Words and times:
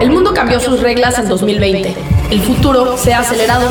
El 0.00 0.10
mundo 0.10 0.34
cambió 0.34 0.60
sus 0.60 0.80
reglas 0.80 1.18
en 1.18 1.28
2020. 1.28 1.94
El 2.30 2.40
futuro 2.40 2.96
se 2.96 3.14
ha 3.14 3.20
acelerado 3.20 3.68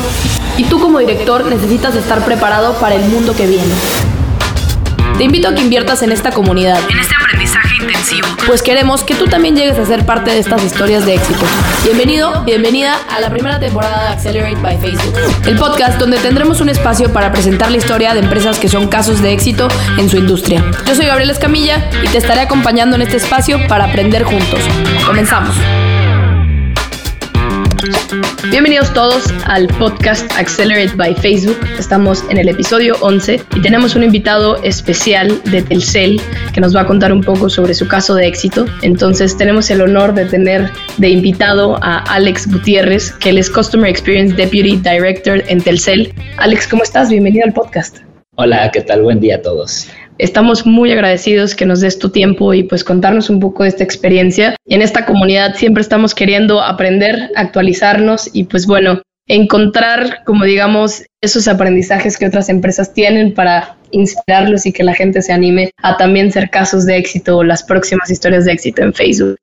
y 0.56 0.64
tú 0.64 0.80
como 0.80 0.98
director 0.98 1.44
necesitas 1.46 1.94
estar 1.94 2.24
preparado 2.24 2.74
para 2.74 2.94
el 2.94 3.02
mundo 3.02 3.34
que 3.34 3.46
viene. 3.46 3.74
Te 5.18 5.24
invito 5.24 5.48
a 5.48 5.54
que 5.54 5.60
inviertas 5.60 6.02
en 6.02 6.10
esta 6.10 6.30
comunidad, 6.30 6.78
en 6.90 6.98
este 6.98 7.14
aprendizaje 7.14 7.76
intensivo, 7.80 8.26
pues 8.46 8.62
queremos 8.62 9.04
que 9.04 9.14
tú 9.14 9.26
también 9.26 9.54
llegues 9.54 9.78
a 9.78 9.84
ser 9.84 10.06
parte 10.06 10.30
de 10.30 10.38
estas 10.38 10.64
historias 10.64 11.04
de 11.04 11.14
éxito. 11.14 11.44
Bienvenido, 11.84 12.42
bienvenida 12.44 12.96
a 13.10 13.20
la 13.20 13.28
primera 13.28 13.60
temporada 13.60 14.04
de 14.04 14.08
Accelerate 14.14 14.56
by 14.56 14.78
Facebook, 14.78 15.14
el 15.46 15.56
podcast 15.56 15.98
donde 15.98 16.18
tendremos 16.18 16.60
un 16.60 16.70
espacio 16.70 17.12
para 17.12 17.30
presentar 17.30 17.70
la 17.70 17.76
historia 17.76 18.14
de 18.14 18.20
empresas 18.20 18.58
que 18.58 18.68
son 18.68 18.88
casos 18.88 19.20
de 19.20 19.32
éxito 19.32 19.68
en 19.98 20.08
su 20.08 20.16
industria. 20.16 20.64
Yo 20.86 20.94
soy 20.94 21.06
Gabriel 21.06 21.30
Escamilla 21.30 21.90
y 22.02 22.08
te 22.08 22.18
estaré 22.18 22.40
acompañando 22.40 22.96
en 22.96 23.02
este 23.02 23.18
espacio 23.18 23.58
para 23.68 23.84
aprender 23.84 24.24
juntos. 24.24 24.60
Comenzamos. 25.06 25.54
Bienvenidos 28.50 28.92
todos 28.94 29.24
al 29.46 29.66
podcast 29.66 30.30
Accelerate 30.38 30.94
by 30.94 31.16
Facebook. 31.16 31.58
Estamos 31.80 32.22
en 32.30 32.38
el 32.38 32.48
episodio 32.48 32.94
11 33.00 33.40
y 33.56 33.60
tenemos 33.60 33.96
un 33.96 34.04
invitado 34.04 34.62
especial 34.62 35.42
de 35.50 35.62
Telcel 35.62 36.20
que 36.54 36.60
nos 36.60 36.76
va 36.76 36.82
a 36.82 36.86
contar 36.86 37.12
un 37.12 37.22
poco 37.22 37.50
sobre 37.50 37.74
su 37.74 37.88
caso 37.88 38.14
de 38.14 38.28
éxito. 38.28 38.66
Entonces 38.82 39.36
tenemos 39.36 39.68
el 39.70 39.80
honor 39.80 40.14
de 40.14 40.26
tener 40.26 40.70
de 40.98 41.08
invitado 41.08 41.76
a 41.82 41.98
Alex 41.98 42.48
Gutiérrez, 42.52 43.10
que 43.14 43.30
él 43.30 43.38
es 43.38 43.50
Customer 43.50 43.90
Experience 43.90 44.36
Deputy 44.36 44.76
Director 44.76 45.42
en 45.48 45.60
Telcel. 45.60 46.14
Alex, 46.36 46.68
¿cómo 46.68 46.84
estás? 46.84 47.10
Bienvenido 47.10 47.44
al 47.46 47.52
podcast. 47.52 47.98
Hola, 48.36 48.70
¿qué 48.70 48.82
tal? 48.82 49.02
Buen 49.02 49.18
día 49.18 49.36
a 49.36 49.42
todos. 49.42 49.88
Estamos 50.18 50.66
muy 50.66 50.92
agradecidos 50.92 51.54
que 51.54 51.66
nos 51.66 51.80
des 51.80 51.98
tu 51.98 52.10
tiempo 52.10 52.54
y 52.54 52.64
pues 52.64 52.84
contarnos 52.84 53.30
un 53.30 53.40
poco 53.40 53.62
de 53.62 53.70
esta 53.70 53.84
experiencia. 53.84 54.56
En 54.66 54.82
esta 54.82 55.06
comunidad 55.06 55.54
siempre 55.54 55.80
estamos 55.80 56.14
queriendo 56.14 56.60
aprender, 56.62 57.30
actualizarnos 57.34 58.30
y 58.32 58.44
pues 58.44 58.66
bueno, 58.66 59.02
encontrar, 59.26 60.24
como 60.24 60.44
digamos, 60.44 61.04
esos 61.22 61.48
aprendizajes 61.48 62.18
que 62.18 62.26
otras 62.26 62.48
empresas 62.48 62.92
tienen 62.92 63.34
para 63.34 63.76
inspirarlos 63.90 64.66
y 64.66 64.72
que 64.72 64.82
la 64.82 64.94
gente 64.94 65.22
se 65.22 65.32
anime 65.32 65.70
a 65.82 65.96
también 65.96 66.32
ser 66.32 66.50
casos 66.50 66.86
de 66.86 66.96
éxito 66.96 67.38
o 67.38 67.44
las 67.44 67.62
próximas 67.62 68.10
historias 68.10 68.44
de 68.44 68.52
éxito 68.52 68.82
en 68.82 68.92
Facebook. 68.92 69.36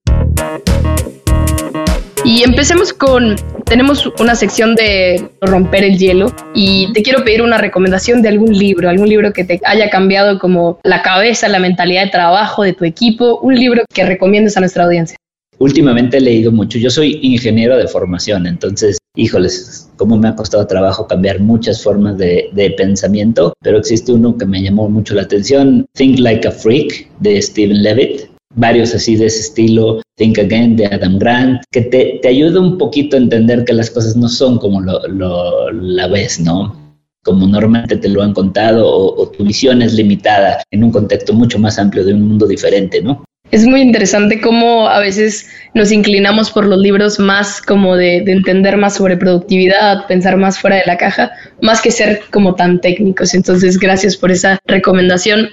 Y 2.30 2.44
empecemos 2.44 2.94
con, 2.94 3.38
tenemos 3.66 4.06
una 4.20 4.36
sección 4.36 4.76
de 4.76 5.32
romper 5.42 5.84
el 5.84 5.98
hielo 5.98 6.32
y 6.54 6.94
te 6.94 7.02
quiero 7.02 7.24
pedir 7.24 7.42
una 7.42 7.58
recomendación 7.58 8.22
de 8.22 8.30
algún 8.30 8.56
libro, 8.56 8.88
algún 8.88 9.10
libro 9.10 9.34
que 9.34 9.44
te 9.44 9.60
haya 9.66 9.90
cambiado 9.90 10.38
como 10.38 10.80
la 10.84 11.02
cabeza, 11.02 11.48
la 11.48 11.58
mentalidad 11.58 12.04
de 12.04 12.12
trabajo 12.12 12.62
de 12.62 12.74
tu 12.74 12.86
equipo, 12.86 13.40
un 13.40 13.56
libro 13.56 13.84
que 13.92 14.06
recomiendes 14.06 14.56
a 14.58 14.60
nuestra 14.60 14.84
audiencia. 14.84 15.18
Últimamente 15.58 16.18
he 16.18 16.22
leído 16.22 16.52
mucho, 16.52 16.78
yo 16.78 16.92
soy 16.92 17.18
ingeniero 17.24 17.76
de 17.78 17.88
formación, 17.88 18.46
entonces, 18.46 19.00
híjoles, 19.16 19.90
cómo 19.98 20.16
me 20.16 20.28
ha 20.28 20.36
costado 20.36 20.68
trabajo 20.68 21.08
cambiar 21.08 21.40
muchas 21.40 21.82
formas 21.82 22.20
de, 22.20 22.50
de 22.54 22.70
pensamiento, 22.70 23.54
pero 23.64 23.80
existe 23.80 24.12
uno 24.12 24.38
que 24.38 24.46
me 24.46 24.62
llamó 24.62 24.88
mucho 24.88 25.16
la 25.16 25.24
atención, 25.24 25.88
Think 25.96 26.20
Like 26.20 26.48
a 26.48 26.52
Freak, 26.52 27.10
de 27.22 27.42
Stephen 27.42 27.82
Levitt 27.82 28.30
varios 28.56 28.94
así 28.94 29.16
de 29.16 29.28
ese 29.28 29.40
estilo, 29.42 30.02
Think 30.20 30.38
Again 30.38 30.76
de 30.76 30.86
Adam 30.86 31.18
Grant, 31.18 31.64
que 31.72 31.82
te, 31.82 32.20
te 32.22 32.28
ayuda 32.28 32.60
un 32.60 32.78
poquito 32.78 33.16
a 33.16 33.20
entender 33.20 33.64
que 33.64 33.72
las 33.72 33.90
cosas 33.90 34.18
no 34.18 34.28
son 34.28 34.60
como 34.60 34.82
lo, 34.82 35.08
lo 35.08 35.72
la 35.72 36.08
ves, 36.08 36.42
¿no? 36.42 36.76
Como 37.24 37.48
normalmente 37.48 37.96
te 37.96 38.10
lo 38.10 38.22
han 38.22 38.34
contado, 38.34 38.86
o, 38.86 39.30
tu 39.30 39.46
visión 39.46 39.82
es 39.82 39.94
limitada 39.94 40.62
en 40.72 40.84
un 40.84 40.92
contexto 40.92 41.34
mucho 41.34 41.58
más 41.58 41.80
amplio 41.80 42.04
de 42.04 42.14
un 42.14 42.28
mundo 42.28 42.48
diferente, 42.48 43.02
¿no? 43.02 43.24
Es 43.52 43.66
muy 43.66 43.82
interesante 43.82 44.42
cómo 44.42 44.90
a 44.90 45.00
veces 45.00 45.48
nos 45.74 45.92
inclinamos 45.92 46.52
por 46.52 46.68
los 46.68 46.80
libros 46.80 47.18
más 47.18 47.62
como 47.62 47.96
de, 47.96 48.18
entender 48.18 48.76
más 48.76 48.96
sobre 48.96 49.16
productividad, 49.16 50.06
pensar 50.08 50.36
más 50.36 50.60
fuera 50.60 50.76
de 50.76 50.84
la 50.86 50.98
caja, 50.98 51.32
más 51.62 51.82
que 51.82 51.92
ser 51.92 52.22
como 52.30 52.56
tan 52.56 52.82
técnicos. 52.82 53.34
Entonces, 53.34 53.80
gracias 53.80 54.18
por 54.18 54.32
esa 54.32 54.60
recomendación. 54.66 55.50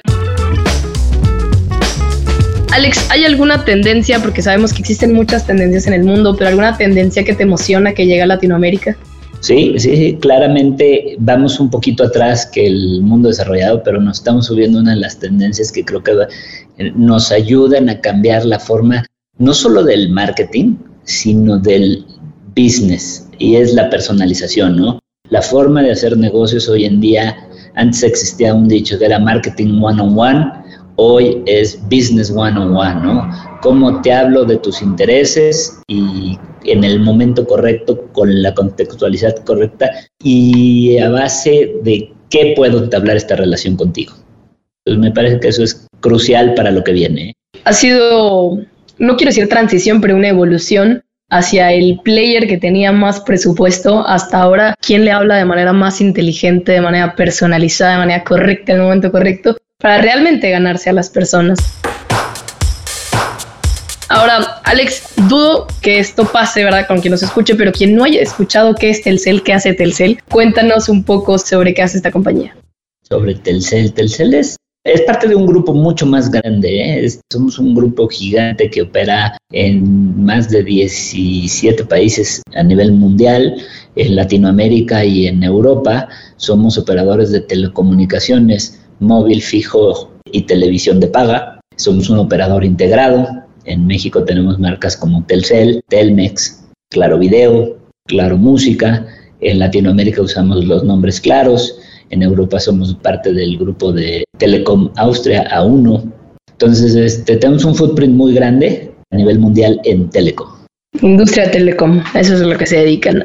Alex, 2.76 3.08
¿hay 3.10 3.24
alguna 3.24 3.64
tendencia, 3.64 4.20
porque 4.20 4.42
sabemos 4.42 4.74
que 4.74 4.80
existen 4.80 5.14
muchas 5.14 5.46
tendencias 5.46 5.86
en 5.86 5.94
el 5.94 6.04
mundo, 6.04 6.36
pero 6.36 6.50
alguna 6.50 6.76
tendencia 6.76 7.24
que 7.24 7.32
te 7.32 7.44
emociona 7.44 7.94
que 7.94 8.04
llegue 8.04 8.20
a 8.20 8.26
Latinoamérica? 8.26 8.94
Sí, 9.40 9.72
sí, 9.78 10.18
claramente 10.20 11.16
vamos 11.18 11.58
un 11.58 11.70
poquito 11.70 12.04
atrás 12.04 12.44
que 12.44 12.66
el 12.66 13.00
mundo 13.00 13.30
desarrollado, 13.30 13.82
pero 13.82 13.98
nos 13.98 14.18
estamos 14.18 14.44
subiendo 14.44 14.78
una 14.78 14.90
de 14.90 15.00
las 15.00 15.18
tendencias 15.18 15.72
que 15.72 15.86
creo 15.86 16.02
que 16.02 16.12
nos 16.94 17.32
ayudan 17.32 17.88
a 17.88 17.98
cambiar 18.02 18.44
la 18.44 18.60
forma 18.60 19.06
no 19.38 19.54
solo 19.54 19.82
del 19.82 20.10
marketing, 20.10 20.76
sino 21.04 21.58
del 21.58 22.04
business, 22.54 23.26
y 23.38 23.56
es 23.56 23.72
la 23.72 23.88
personalización, 23.88 24.76
¿no? 24.76 24.98
La 25.30 25.40
forma 25.40 25.82
de 25.82 25.92
hacer 25.92 26.18
negocios 26.18 26.68
hoy 26.68 26.84
en 26.84 27.00
día, 27.00 27.38
antes 27.74 28.02
existía 28.02 28.52
un 28.52 28.68
dicho 28.68 28.98
que 28.98 29.06
era 29.06 29.18
marketing 29.18 29.80
one 29.82 30.02
on 30.02 30.18
one, 30.18 30.65
hoy 30.96 31.42
es 31.46 31.78
business 31.88 32.30
one 32.30 32.58
on 32.58 32.76
one, 32.76 33.00
¿no? 33.02 33.30
Cómo 33.62 34.00
te 34.02 34.12
hablo 34.12 34.44
de 34.44 34.56
tus 34.56 34.82
intereses 34.82 35.80
y 35.86 36.38
en 36.64 36.84
el 36.84 37.00
momento 37.00 37.46
correcto, 37.46 38.08
con 38.12 38.42
la 38.42 38.54
contextualidad 38.54 39.36
correcta 39.44 39.90
y 40.22 40.98
a 40.98 41.10
base 41.10 41.76
de 41.82 42.12
qué 42.30 42.54
puedo 42.56 42.82
entablar 42.82 43.16
esta 43.16 43.36
relación 43.36 43.76
contigo. 43.76 44.14
Entonces 44.84 45.10
me 45.10 45.14
parece 45.14 45.40
que 45.40 45.48
eso 45.48 45.62
es 45.62 45.86
crucial 46.00 46.54
para 46.54 46.70
lo 46.70 46.82
que 46.84 46.92
viene. 46.92 47.30
¿eh? 47.30 47.34
Ha 47.64 47.72
sido, 47.72 48.58
no 48.98 49.16
quiero 49.16 49.30
decir 49.30 49.48
transición, 49.48 50.00
pero 50.00 50.16
una 50.16 50.28
evolución 50.28 51.02
hacia 51.28 51.72
el 51.72 52.00
player 52.04 52.46
que 52.46 52.58
tenía 52.58 52.92
más 52.92 53.20
presupuesto 53.20 54.06
hasta 54.06 54.40
ahora, 54.40 54.76
quien 54.80 55.04
le 55.04 55.10
habla 55.10 55.36
de 55.36 55.44
manera 55.44 55.72
más 55.72 56.00
inteligente, 56.00 56.72
de 56.72 56.80
manera 56.80 57.16
personalizada, 57.16 57.92
de 57.92 57.98
manera 57.98 58.24
correcta, 58.24 58.72
en 58.72 58.78
el 58.78 58.84
momento 58.84 59.10
correcto, 59.10 59.56
para 59.78 60.00
realmente 60.00 60.50
ganarse 60.50 60.90
a 60.90 60.92
las 60.92 61.10
personas. 61.10 61.58
Ahora, 64.08 64.60
Alex, 64.64 65.14
dudo 65.28 65.66
que 65.82 65.98
esto 65.98 66.24
pase, 66.24 66.64
¿verdad? 66.64 66.86
Con 66.86 67.00
quien 67.00 67.10
nos 67.10 67.22
escuche, 67.22 67.56
pero 67.56 67.72
quien 67.72 67.94
no 67.94 68.04
haya 68.04 68.20
escuchado 68.20 68.74
qué 68.74 68.90
es 68.90 69.02
Telcel, 69.02 69.42
qué 69.42 69.52
hace 69.52 69.74
Telcel, 69.74 70.22
cuéntanos 70.30 70.88
un 70.88 71.02
poco 71.02 71.38
sobre 71.38 71.74
qué 71.74 71.82
hace 71.82 71.96
esta 71.96 72.12
compañía. 72.12 72.56
Sobre 73.02 73.34
Telcel, 73.34 73.92
Telcel 73.92 74.34
es, 74.34 74.56
es 74.84 75.02
parte 75.02 75.26
de 75.26 75.34
un 75.34 75.44
grupo 75.44 75.74
mucho 75.74 76.06
más 76.06 76.30
grande. 76.30 77.04
¿eh? 77.04 77.08
somos 77.30 77.58
un 77.58 77.74
grupo 77.74 78.08
gigante 78.08 78.70
que 78.70 78.82
opera 78.82 79.36
en 79.50 80.24
más 80.24 80.48
de 80.50 80.62
17 80.62 81.84
países 81.84 82.42
a 82.54 82.62
nivel 82.62 82.92
mundial, 82.92 83.56
en 83.96 84.14
Latinoamérica 84.14 85.04
y 85.04 85.26
en 85.26 85.42
Europa. 85.42 86.08
Somos 86.36 86.78
operadores 86.78 87.32
de 87.32 87.40
telecomunicaciones 87.40 88.85
móvil 89.00 89.42
fijo 89.42 90.10
y 90.32 90.42
televisión 90.42 91.00
de 91.00 91.08
paga. 91.08 91.60
Somos 91.76 92.10
un 92.10 92.18
operador 92.18 92.64
integrado. 92.64 93.26
En 93.64 93.86
México 93.86 94.24
tenemos 94.24 94.58
marcas 94.58 94.96
como 94.96 95.24
Telcel, 95.24 95.82
Telmex, 95.88 96.64
Claro 96.90 97.18
Video, 97.18 97.76
Claro 98.06 98.36
Música. 98.36 99.06
En 99.40 99.58
Latinoamérica 99.58 100.22
usamos 100.22 100.64
los 100.64 100.84
nombres 100.84 101.20
claros. 101.20 101.78
En 102.10 102.22
Europa 102.22 102.60
somos 102.60 102.94
parte 102.94 103.32
del 103.32 103.58
grupo 103.58 103.92
de 103.92 104.24
Telecom 104.38 104.90
Austria 104.96 105.48
A1. 105.50 106.12
Entonces, 106.52 106.94
este, 106.94 107.36
tenemos 107.36 107.64
un 107.64 107.74
footprint 107.74 108.14
muy 108.14 108.32
grande 108.32 108.94
a 109.10 109.16
nivel 109.16 109.38
mundial 109.38 109.80
en 109.84 110.08
telecom. 110.08 110.48
Industria 111.02 111.50
telecom, 111.50 112.02
eso 112.14 112.34
es 112.34 112.40
a 112.40 112.46
lo 112.46 112.56
que 112.56 112.66
se 112.66 112.78
dedican. 112.78 113.24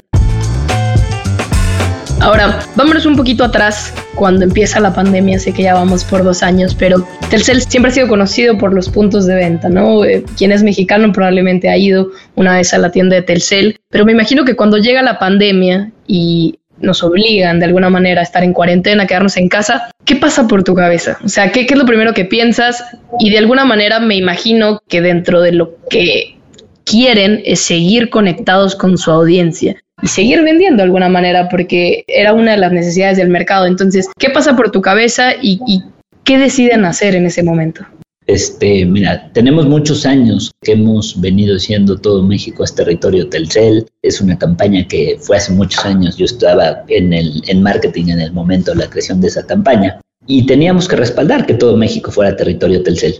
Ahora, 2.22 2.60
vámonos 2.76 3.08
un 3.08 3.16
poquito 3.16 3.44
atrás 3.44 3.92
cuando 4.14 4.46
empieza 4.46 4.80
la 4.80 4.94
pandemia, 4.94 5.40
sé 5.40 5.54
que 5.54 5.64
ya 5.64 5.74
vamos 5.74 6.04
por 6.04 6.24
dos 6.24 6.44
años, 6.44 6.76
pero 6.76 7.04
Telcel 7.32 7.64
siempre 7.64 7.92
ha 7.92 7.96
sido 7.96 8.08
conocido 8.08 8.60
por 8.60 8.74
los 8.74 8.90
puntos 8.90 9.26
de 9.26 9.34
venta, 9.34 9.70
¿no? 9.70 10.06
Eh, 10.06 10.24
quien 10.38 10.52
es 10.52 10.62
mexicano 10.62 11.12
probablemente 11.12 11.68
ha 11.68 11.78
ido 11.78 12.12
una 12.36 12.58
vez 12.58 12.76
a 12.76 12.78
la 12.78 12.92
tienda 12.92 13.16
de 13.16 13.24
Telcel, 13.24 13.80
pero 13.90 14.06
me 14.06 14.12
imagino 14.12 14.46
que 14.46 14.56
cuando 14.56 14.78
llega 14.78 15.02
la 15.02 15.18
pandemia 15.18 15.92
y 16.06 16.60
nos 16.80 17.02
obligan 17.02 17.60
de 17.60 17.66
alguna 17.66 17.90
manera 17.90 18.22
a 18.22 18.24
estar 18.24 18.44
en 18.44 18.54
cuarentena, 18.54 19.04
a 19.04 19.08
quedarnos 19.08 19.38
en 19.38 19.50
casa, 19.50 19.90
¿qué 20.06 20.16
pasa 20.16 20.48
por 20.48 20.64
tu 20.64 20.76
cabeza? 20.76 21.18
O 21.26 21.28
sea, 21.28 21.52
¿qué, 21.52 21.66
¿qué 21.66 21.74
es 21.74 21.80
lo 21.80 21.88
primero 21.88 22.14
que 22.14 22.26
piensas? 22.26 22.84
Y 23.20 23.32
de 23.32 23.40
alguna 23.40 23.66
manera 23.66 24.00
me 24.00 24.16
imagino 24.16 24.80
que 24.88 25.02
dentro 25.02 25.42
de 25.42 25.54
lo 25.54 25.76
que 25.90 26.38
quieren 26.84 27.42
es 27.46 27.62
seguir 27.62 28.12
conectados 28.12 28.76
con 28.76 29.00
su 29.00 29.10
audiencia 29.10 29.78
seguir 30.04 30.42
vendiendo 30.44 30.78
de 30.78 30.84
alguna 30.84 31.10
manera, 31.10 31.50
porque 31.50 32.04
era 32.08 32.34
una 32.34 32.52
de 32.52 32.58
las 32.58 32.72
necesidades 32.72 33.18
del 33.18 33.30
mercado. 33.30 33.66
Entonces, 33.66 34.08
¿qué 34.18 34.30
pasa 34.30 34.56
por 34.56 34.72
tu 34.72 34.82
cabeza 34.82 35.34
y, 35.42 35.60
y 35.68 35.84
qué 36.24 36.38
deciden 36.38 36.86
hacer 36.86 37.16
en 37.16 37.26
ese 37.26 37.44
momento? 37.44 37.86
Este, 38.28 38.86
mira, 38.86 39.30
tenemos 39.34 39.66
muchos 39.66 40.06
años 40.06 40.52
que 40.62 40.74
hemos 40.74 41.20
venido 41.20 41.58
siendo 41.58 41.98
todo 41.98 42.24
México 42.24 42.64
es 42.64 42.74
territorio 42.74 43.28
Telcel. 43.28 43.86
Es 44.02 44.22
una 44.22 44.38
campaña 44.38 44.88
que 44.88 45.18
fue 45.20 45.38
hace 45.38 45.52
muchos 45.52 45.84
años. 45.86 46.18
Yo 46.18 46.26
estaba 46.26 46.84
en 46.88 47.14
el 47.14 47.42
en 47.48 47.64
marketing 47.64 48.06
en 48.10 48.22
el 48.22 48.32
momento 48.32 48.72
de 48.72 48.78
la 48.78 48.90
creación 48.90 49.20
de 49.22 49.28
esa 49.28 49.46
campaña 49.46 50.00
y 50.28 50.46
teníamos 50.46 50.88
que 50.88 50.96
respaldar 50.96 51.46
que 51.46 51.56
todo 51.56 51.76
México 51.76 52.12
fuera 52.12 52.38
territorio 52.38 52.84
Telcel. 52.84 53.16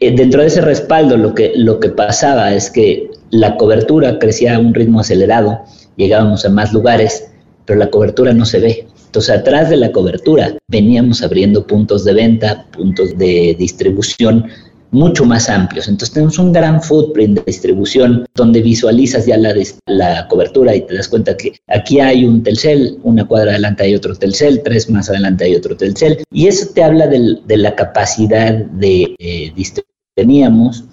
Eh, 0.00 0.14
dentro 0.14 0.40
de 0.40 0.46
ese 0.46 0.60
respaldo, 0.60 1.16
lo 1.16 1.34
que 1.34 1.52
lo 1.56 1.80
que 1.80 1.88
pasaba 1.88 2.54
es 2.54 2.70
que 2.70 3.10
la 3.34 3.56
cobertura 3.56 4.18
crecía 4.20 4.54
a 4.54 4.58
un 4.60 4.72
ritmo 4.72 5.00
acelerado, 5.00 5.60
llegábamos 5.96 6.44
a 6.44 6.50
más 6.50 6.72
lugares, 6.72 7.30
pero 7.64 7.78
la 7.78 7.90
cobertura 7.90 8.32
no 8.32 8.44
se 8.44 8.60
ve. 8.60 8.86
Entonces, 9.06 9.34
atrás 9.34 9.70
de 9.70 9.76
la 9.76 9.90
cobertura 9.90 10.56
veníamos 10.68 11.22
abriendo 11.22 11.66
puntos 11.66 12.04
de 12.04 12.14
venta, 12.14 12.66
puntos 12.72 13.18
de 13.18 13.56
distribución 13.58 14.46
mucho 14.92 15.24
más 15.24 15.48
amplios. 15.48 15.88
Entonces 15.88 16.14
tenemos 16.14 16.38
un 16.38 16.52
gran 16.52 16.80
footprint 16.80 17.38
de 17.38 17.42
distribución 17.44 18.24
donde 18.36 18.62
visualizas 18.62 19.26
ya 19.26 19.36
la, 19.36 19.52
la 19.86 20.28
cobertura 20.28 20.76
y 20.76 20.82
te 20.82 20.94
das 20.94 21.08
cuenta 21.08 21.36
que 21.36 21.56
aquí 21.66 21.98
hay 21.98 22.24
un 22.24 22.44
Telcel, 22.44 22.98
una 23.02 23.26
cuadra 23.26 23.50
adelante 23.50 23.82
hay 23.82 23.96
otro 23.96 24.14
Telcel, 24.14 24.62
tres 24.62 24.88
más 24.88 25.10
adelante 25.10 25.44
hay 25.44 25.56
otro 25.56 25.76
Telcel. 25.76 26.22
Y 26.30 26.46
eso 26.46 26.68
te 26.72 26.84
habla 26.84 27.08
de 27.08 27.56
la 27.56 27.74
capacidad 27.74 28.54
de 28.54 29.16
eh, 29.18 29.52
distribución 29.56 29.96
que 30.14 30.22
teníamos. 30.22 30.84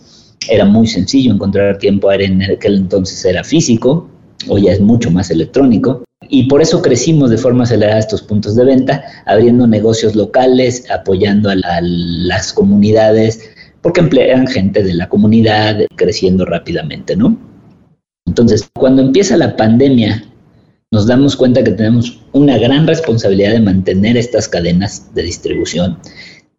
Era 0.49 0.65
muy 0.65 0.87
sencillo 0.87 1.33
encontrar 1.33 1.77
tiempo 1.77 2.09
aéreo 2.09 2.27
en 2.27 2.43
aquel 2.43 2.75
entonces 2.75 3.23
era 3.25 3.43
físico, 3.43 4.09
hoy 4.47 4.63
ya 4.63 4.73
es 4.73 4.79
mucho 4.79 5.11
más 5.11 5.29
electrónico. 5.29 6.03
Y 6.29 6.43
por 6.43 6.61
eso 6.61 6.81
crecimos 6.81 7.29
de 7.29 7.37
forma 7.37 7.63
acelerada 7.63 7.99
estos 7.99 8.21
puntos 8.21 8.55
de 8.55 8.65
venta, 8.65 9.03
abriendo 9.25 9.67
negocios 9.67 10.15
locales, 10.15 10.89
apoyando 10.89 11.49
a, 11.49 11.55
las 11.81 12.53
comunidades, 12.53 13.49
porque 13.81 13.99
emplean 13.99 14.47
gente 14.47 14.83
de 14.83 14.93
la 14.93 15.09
comunidad, 15.09 15.77
creciendo 15.95 16.45
rápidamente, 16.45 17.15
¿no? 17.15 17.37
Entonces, 18.25 18.69
cuando 18.73 19.01
empieza 19.01 19.35
la 19.35 19.57
pandemia, 19.57 20.23
nos 20.91 21.07
damos 21.07 21.35
cuenta 21.35 21.63
que 21.63 21.71
tenemos 21.71 22.21
una 22.31 22.57
gran 22.57 22.87
responsabilidad 22.87 23.51
de 23.51 23.59
mantener 23.59 24.15
estas 24.15 24.47
cadenas 24.47 25.13
de 25.13 25.23
distribución, 25.23 25.97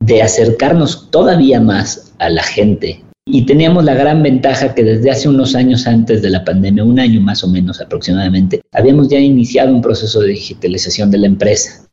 de 0.01 0.23
acercarnos 0.23 1.11
todavía 1.11 1.61
más 1.61 2.13
a 2.19 2.29
la 2.29 2.43
gente 2.43 3.03
y 3.25 3.47
teníamos 3.47 3.85
la 3.85 3.95
gran 3.95 4.23
ventaja 4.23 4.75
que 4.75 4.83
desde 4.83 5.11
hace 5.11 5.29
unos 5.29 5.55
años 5.55 5.87
antes 5.87 6.23
de 6.23 6.31
la 6.31 6.45
pandemia, 6.45 6.85
un 6.85 6.99
año 6.99 7.21
más 7.21 7.45
o 7.45 7.49
menos 7.49 7.81
aproximadamente, 7.81 8.63
habíamos 8.73 9.09
ya 9.09 9.19
iniciado 9.19 9.73
un 9.73 9.81
proceso 9.81 10.21
de 10.21 10.29
digitalización 10.29 11.11
de 11.11 11.19
la 11.19 11.27
empresa. 11.27 11.89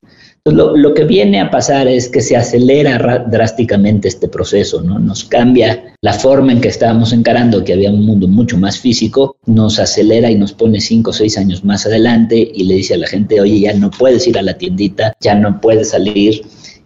Lo, 0.45 0.75
lo, 0.75 0.93
que 0.93 1.03
viene 1.03 1.39
a 1.39 1.51
pasar 1.51 1.87
es 1.87 2.07
que 2.07 2.21
se 2.21 2.35
acelera 2.35 3.25
drásticamente 3.29 4.07
este 4.07 4.29
proceso, 4.29 4.81
¿no? 4.81 4.97
Nos 4.97 5.25
cambia 5.25 5.93
la 6.01 6.13
forma 6.13 6.53
en 6.53 6.61
que 6.61 6.69
estábamos 6.69 7.13
encarando, 7.13 7.63
que 7.63 7.73
había 7.73 7.91
un 7.91 8.05
mundo 8.05 8.27
mucho 8.27 8.57
más 8.57 8.79
físico, 8.79 9.35
nos 9.45 9.79
acelera 9.79 10.31
y 10.31 10.35
nos 10.35 10.53
pone 10.53 10.79
cinco 10.79 11.11
o 11.11 11.13
seis 11.13 11.37
años 11.37 11.63
más 11.63 11.85
adelante 11.85 12.51
y 12.55 12.63
le 12.63 12.75
dice 12.75 12.93
a 12.95 12.97
la 12.97 13.07
gente, 13.07 13.39
oye, 13.39 13.59
ya 13.59 13.73
no 13.73 13.91
puedes 13.91 14.25
ir 14.27 14.39
a 14.39 14.41
la 14.41 14.57
tiendita, 14.57 15.13
ya 15.19 15.35
no 15.35 15.59
puedes 15.59 15.89
salir, 15.89 16.41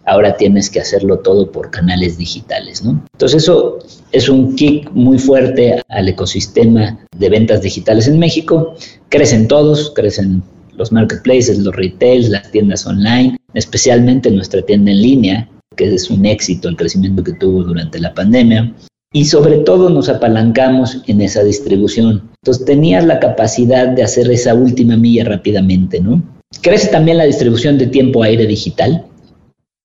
ahora 0.06 0.36
tienes 0.36 0.70
que 0.70 0.80
hacerlo 0.80 1.18
todo 1.18 1.50
por 1.50 1.70
canales 1.70 2.18
digitales, 2.18 2.84
¿no? 2.84 3.02
Entonces 3.14 3.42
eso 3.42 3.78
es 4.12 4.28
un 4.28 4.54
kick 4.54 4.90
muy 4.92 5.18
fuerte 5.18 5.82
al 5.88 6.08
ecosistema 6.08 6.98
de 7.16 7.28
ventas 7.28 7.62
digitales 7.62 8.08
en 8.08 8.18
México. 8.18 8.74
Crecen 9.08 9.48
todos, 9.48 9.92
crecen 9.94 10.42
los 10.76 10.92
marketplaces, 10.92 11.58
los 11.58 11.74
retails, 11.74 12.28
las 12.28 12.50
tiendas 12.50 12.86
online, 12.86 13.36
especialmente 13.54 14.30
nuestra 14.30 14.62
tienda 14.62 14.90
en 14.90 15.02
línea, 15.02 15.48
que 15.76 15.94
es 15.94 16.10
un 16.10 16.26
éxito 16.26 16.68
el 16.68 16.76
crecimiento 16.76 17.22
que 17.22 17.32
tuvo 17.32 17.62
durante 17.62 18.00
la 18.00 18.12
pandemia. 18.14 18.74
Y 19.12 19.26
sobre 19.26 19.58
todo 19.58 19.90
nos 19.90 20.08
apalancamos 20.08 21.02
en 21.06 21.20
esa 21.20 21.44
distribución. 21.44 22.30
Entonces 22.42 22.64
tenías 22.64 23.04
la 23.04 23.20
capacidad 23.20 23.86
de 23.88 24.02
hacer 24.02 24.28
esa 24.30 24.54
última 24.54 24.96
milla 24.96 25.24
rápidamente, 25.24 26.00
¿no? 26.00 26.20
Crece 26.62 26.88
también 26.88 27.18
la 27.18 27.24
distribución 27.24 27.78
de 27.78 27.86
tiempo 27.86 28.22
aire 28.22 28.46
digital, 28.46 29.06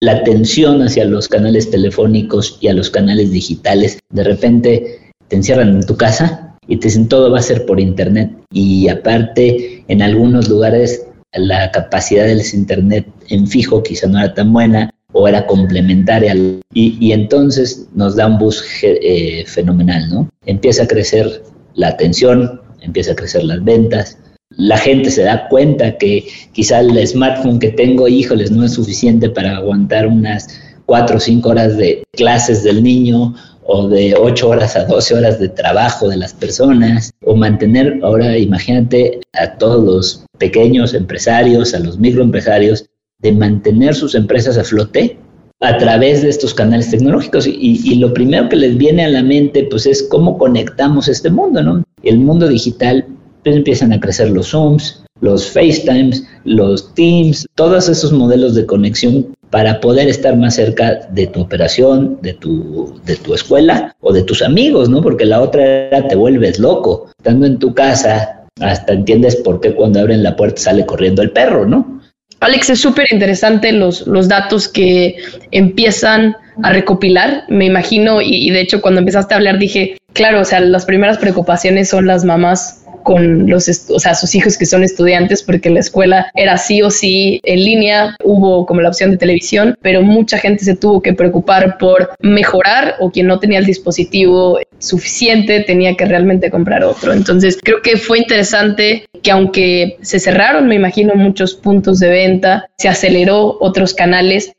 la 0.02 0.14
atención 0.14 0.82
hacia 0.82 1.06
los 1.06 1.28
canales 1.28 1.70
telefónicos 1.70 2.58
y 2.62 2.68
a 2.68 2.74
los 2.74 2.90
canales 2.90 3.32
digitales. 3.32 4.00
De 4.10 4.24
repente 4.24 5.12
te 5.28 5.36
encierran 5.36 5.70
en 5.70 5.86
tu 5.86 5.98
casa 5.98 6.58
y 6.68 6.78
te 6.78 6.88
dicen 6.88 7.08
todo 7.08 7.32
va 7.32 7.40
a 7.40 7.44
ser 7.44 7.66
por 7.66 7.80
internet. 7.80 8.32
Y 8.52 8.88
aparte, 8.88 9.84
en 9.88 10.02
algunos 10.02 10.48
lugares 10.48 11.06
la 11.34 11.72
capacidad 11.72 12.26
del 12.26 12.42
internet 12.54 13.06
en 13.28 13.46
fijo 13.48 13.84
quizá 13.84 14.08
no 14.08 14.20
era 14.20 14.34
tan 14.34 14.52
buena 14.52 14.90
o 15.12 15.28
era 15.28 15.46
complementaria. 15.46 16.36
Y, 16.74 17.12
entonces 17.12 17.88
nos 17.94 18.16
da 18.16 18.28
un 18.28 18.38
bus 18.38 18.64
eh, 18.84 19.44
fenomenal, 19.48 20.10
¿no? 20.10 20.30
Empieza 20.46 20.84
a 20.84 20.88
crecer 20.88 21.44
la 21.76 21.90
atención, 21.90 22.62
empieza 22.82 23.12
a 23.12 23.16
crecer 23.16 23.44
las 23.44 23.64
ventas, 23.64 24.18
la 24.52 24.78
gente 24.78 25.12
se 25.12 25.24
da 25.24 25.48
cuenta 25.48 25.98
que 25.98 26.28
quizá 26.54 26.80
el 26.80 27.08
smartphone 27.08 27.60
que 27.60 27.70
tengo, 27.70 28.08
híjoles, 28.08 28.52
no 28.52 28.66
es 28.66 28.74
suficiente 28.74 29.30
para 29.30 29.58
aguantar 29.58 30.08
unas 30.08 30.48
cuatro 30.86 31.18
o 31.18 31.20
cinco 31.20 31.50
horas 31.50 31.78
de 31.78 32.04
clases 32.14 32.64
del 32.64 32.84
niño 32.84 33.36
o 33.64 33.88
de 33.88 34.16
ocho 34.16 34.50
horas 34.50 34.76
a 34.76 34.86
doce 34.86 35.14
horas 35.14 35.40
de 35.40 35.50
trabajo 35.50 36.10
de 36.10 36.18
las 36.18 36.34
personas, 36.34 37.14
o 37.24 37.36
mantener, 37.36 38.00
ahora 38.02 38.36
imagínate 38.36 39.20
a 39.34 39.58
todos 39.58 39.84
los 39.84 40.26
pequeños 40.40 40.96
empresarios, 40.96 41.76
a 41.76 41.80
los 41.80 42.00
microempresarios, 42.00 42.86
de 43.20 43.32
mantener 43.32 43.94
sus 43.94 44.16
empresas 44.16 44.58
a 44.58 44.64
flote 44.64 45.20
a 45.62 45.78
través 45.78 46.24
de 46.24 46.30
estos 46.30 46.56
canales 46.56 46.90
tecnológicos. 46.90 47.46
Y, 47.46 47.82
y, 47.84 47.96
lo 47.96 48.14
primero 48.14 48.50
que 48.50 48.56
les 48.56 48.78
viene 48.78 49.06
a 49.06 49.10
la 49.10 49.22
mente, 49.22 49.68
pues 49.70 49.86
es 49.86 50.02
cómo 50.04 50.38
conectamos 50.38 51.08
este 51.08 51.30
mundo, 51.30 51.62
¿no? 51.62 51.84
El 52.02 52.18
mundo 52.18 52.48
digital 52.48 53.06
empiezan 53.44 53.94
a 53.94 54.00
crecer 54.00 54.30
los 54.30 54.50
Zooms, 54.50 55.04
los 55.22 55.52
FaceTimes, 55.52 56.26
los 56.46 56.94
Teams, 56.94 57.48
todos 57.56 57.90
esos 57.90 58.12
modelos 58.12 58.56
de 58.56 58.66
conexión 58.66 59.28
para 59.50 59.80
poder 59.80 60.08
estar 60.08 60.36
más 60.38 60.56
cerca 60.56 61.08
de 61.12 61.28
tu 61.28 61.42
operación, 61.42 62.20
de 62.22 62.34
tu, 62.34 63.00
de 63.06 63.16
tu 63.16 63.34
escuela 63.34 63.96
o 64.02 64.14
de 64.14 64.24
tus 64.24 64.42
amigos, 64.42 64.90
¿no? 64.90 65.02
Porque 65.02 65.26
la 65.26 65.42
otra 65.42 65.64
era 65.64 66.08
te 66.08 66.16
vuelves 66.16 66.60
loco. 66.60 67.10
Estando 67.18 67.48
en 67.48 67.58
tu 67.58 67.74
casa, 67.74 68.46
hasta 68.62 68.94
entiendes 68.94 69.36
por 69.38 69.60
qué 69.60 69.74
cuando 69.74 70.00
abren 70.00 70.24
la 70.24 70.36
puerta 70.36 70.62
sale 70.62 70.86
corriendo 70.86 71.22
el 71.22 71.32
perro, 71.32 71.66
¿no? 71.66 72.00
Alex, 72.42 72.70
es 72.70 72.80
súper 72.80 73.08
interesante 73.12 73.72
los, 73.72 74.08
los 74.08 74.30
datos 74.30 74.70
que 74.70 75.18
empiezan 75.52 76.38
a 76.64 76.72
recopilar, 76.72 77.44
me 77.50 77.66
imagino, 77.66 78.22
y, 78.22 78.48
y 78.48 78.52
de 78.52 78.62
hecho 78.62 78.82
cuando 78.82 79.00
empezaste 79.00 79.34
a 79.34 79.38
hablar 79.38 79.60
dije, 79.60 79.98
claro, 80.14 80.42
o 80.42 80.46
sea, 80.46 80.62
las 80.62 80.86
primeras 80.86 81.18
preocupaciones 81.18 81.90
son 81.90 82.06
las 82.06 82.24
mamás 82.24 82.86
con 83.10 83.50
los, 83.50 83.68
o 83.90 83.98
sea, 83.98 84.14
sus 84.14 84.36
hijos 84.36 84.56
que 84.56 84.68
son 84.68 84.84
estudiantes, 84.84 85.42
porque 85.42 85.72
la 85.72 85.80
escuela 85.80 86.30
era 86.36 86.60
sí 86.60 86.84
o 86.84 86.92
sí 86.92 87.40
en 87.42 87.66
línea, 87.66 88.16
hubo 88.24 88.68
como 88.68 88.82
la 88.82 88.90
opción 88.90 89.10
de 89.10 89.18
televisión, 89.18 89.76
pero 89.82 90.04
mucha 90.04 90.38
gente 90.38 90.64
se 90.64 90.76
tuvo 90.76 91.02
que 91.02 91.14
preocupar 91.14 91.80
por 91.80 92.12
mejorar 92.20 92.98
o 93.00 93.10
quien 93.10 93.26
no 93.26 93.40
tenía 93.40 93.58
el 93.58 93.66
dispositivo 93.66 94.60
suficiente 94.78 95.62
tenía 95.62 95.96
que 95.96 96.06
realmente 96.06 96.52
comprar 96.52 96.84
otro. 96.84 97.12
Entonces, 97.12 97.58
creo 97.64 97.82
que 97.82 97.98
fue 97.98 98.20
interesante 98.20 99.08
que 99.24 99.32
aunque 99.32 99.98
se 100.02 100.20
cerraron, 100.20 100.68
me 100.68 100.76
imagino, 100.76 101.16
muchos 101.16 101.56
puntos 101.56 102.00
de 102.00 102.10
venta, 102.10 102.70
se 102.78 102.90
aceleró 102.90 103.58
otros 103.60 103.96
canales, 103.96 104.54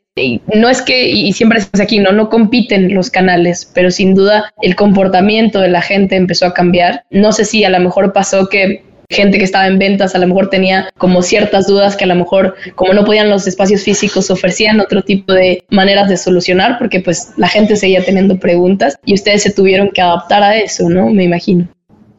no 0.53 0.69
es 0.69 0.81
que, 0.81 1.09
y 1.09 1.31
siempre 1.31 1.59
estamos 1.59 1.85
aquí, 1.85 1.99
no, 1.99 2.11
no 2.11 2.29
compiten 2.29 2.93
los 2.93 3.09
canales, 3.09 3.69
pero 3.73 3.91
sin 3.91 4.13
duda 4.13 4.51
el 4.61 4.75
comportamiento 4.75 5.59
de 5.59 5.69
la 5.69 5.81
gente 5.81 6.15
empezó 6.15 6.45
a 6.45 6.53
cambiar. 6.53 7.05
No 7.09 7.31
sé 7.31 7.45
si 7.45 7.63
a 7.63 7.69
lo 7.69 7.79
mejor 7.79 8.11
pasó 8.11 8.49
que 8.49 8.83
gente 9.09 9.37
que 9.37 9.43
estaba 9.43 9.67
en 9.67 9.77
ventas 9.77 10.15
a 10.15 10.19
lo 10.19 10.27
mejor 10.27 10.49
tenía 10.49 10.89
como 10.97 11.21
ciertas 11.21 11.67
dudas 11.67 11.97
que 11.97 12.05
a 12.05 12.07
lo 12.07 12.15
mejor 12.15 12.55
como 12.75 12.93
no 12.93 13.03
podían 13.03 13.29
los 13.29 13.45
espacios 13.45 13.83
físicos 13.83 14.31
ofrecían 14.31 14.79
otro 14.79 15.01
tipo 15.01 15.33
de 15.33 15.65
maneras 15.69 16.07
de 16.07 16.15
solucionar 16.15 16.77
porque 16.79 17.01
pues 17.01 17.33
la 17.35 17.49
gente 17.49 17.75
seguía 17.75 18.05
teniendo 18.05 18.39
preguntas 18.39 18.97
y 19.05 19.13
ustedes 19.13 19.43
se 19.43 19.51
tuvieron 19.51 19.89
que 19.89 20.01
adaptar 20.01 20.43
a 20.43 20.57
eso, 20.57 20.89
¿no? 20.89 21.09
Me 21.09 21.25
imagino 21.25 21.67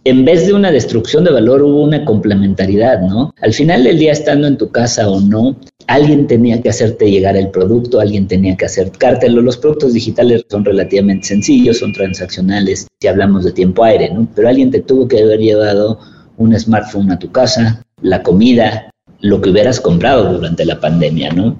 en 0.04 0.24
vez 0.24 0.46
de 0.46 0.52
una 0.52 0.72
destrucción 0.72 1.24
de 1.24 1.32
valor 1.32 1.62
hubo 1.62 1.82
una 1.82 2.04
complementariedad, 2.04 3.00
¿no? 3.00 3.32
Al 3.40 3.52
final 3.52 3.84
del 3.84 3.98
día, 3.98 4.12
estando 4.12 4.46
en 4.46 4.58
tu 4.58 4.70
casa 4.70 5.08
o 5.08 5.20
no, 5.20 5.56
alguien 5.86 6.26
tenía 6.26 6.60
que 6.62 6.68
hacerte 6.68 7.10
llegar 7.10 7.36
el 7.36 7.50
producto, 7.50 8.00
alguien 8.00 8.26
tenía 8.26 8.56
que 8.56 8.66
acercártelo. 8.66 9.42
Los 9.42 9.56
productos 9.56 9.92
digitales 9.92 10.44
son 10.48 10.64
relativamente 10.64 11.26
sencillos, 11.26 11.78
son 11.78 11.92
transaccionales, 11.92 12.86
si 13.00 13.08
hablamos 13.08 13.44
de 13.44 13.52
tiempo 13.52 13.84
aire, 13.84 14.12
¿no? 14.12 14.28
Pero 14.34 14.48
alguien 14.48 14.70
te 14.70 14.80
tuvo 14.80 15.08
que 15.08 15.22
haber 15.22 15.40
llevado 15.40 15.98
un 16.36 16.58
smartphone 16.58 17.10
a 17.10 17.18
tu 17.18 17.30
casa, 17.30 17.84
la 18.00 18.22
comida, 18.22 18.90
lo 19.20 19.40
que 19.40 19.50
hubieras 19.50 19.80
comprado 19.80 20.32
durante 20.32 20.64
la 20.64 20.80
pandemia, 20.80 21.30
¿no? 21.32 21.58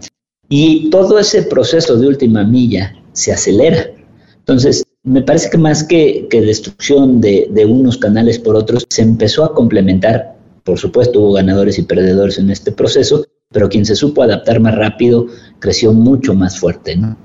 Y 0.49 0.91
todo 0.91 1.19
ese 1.19 1.45
proceso 1.45 1.97
de 1.97 2.09
última 2.09 2.45
milla 2.45 2.95
se 3.13 3.33
acelera. 3.33 3.91
Entonces, 4.39 4.85
me 5.05 5.23
parece 5.23 5.51
que 5.51 5.59
más 5.59 5.83
que, 5.85 6.29
destrucción 6.31 7.21
de, 7.21 7.49
de, 7.51 7.65
unos 7.65 7.97
canales 7.97 8.39
por 8.39 8.57
otros, 8.57 8.85
se 8.89 9.03
empezó 9.03 9.45
a 9.45 9.55
complementar. 9.55 10.37
Por 10.65 10.79
supuesto, 10.79 11.21
hubo 11.21 11.33
ganadores 11.33 11.79
y 11.79 11.83
perdedores 11.83 12.39
en 12.39 12.51
este 12.51 12.71
proceso, 12.71 13.25
pero 13.53 13.69
quien 13.69 13.85
se 13.85 13.95
supo 13.95 14.23
adaptar 14.23 14.61
más 14.61 14.75
rápido 14.75 15.27
creció 15.59 15.93
mucho 15.93 16.35
más 16.35 16.59
fuerte, 16.59 16.97
¿no? 16.97 17.17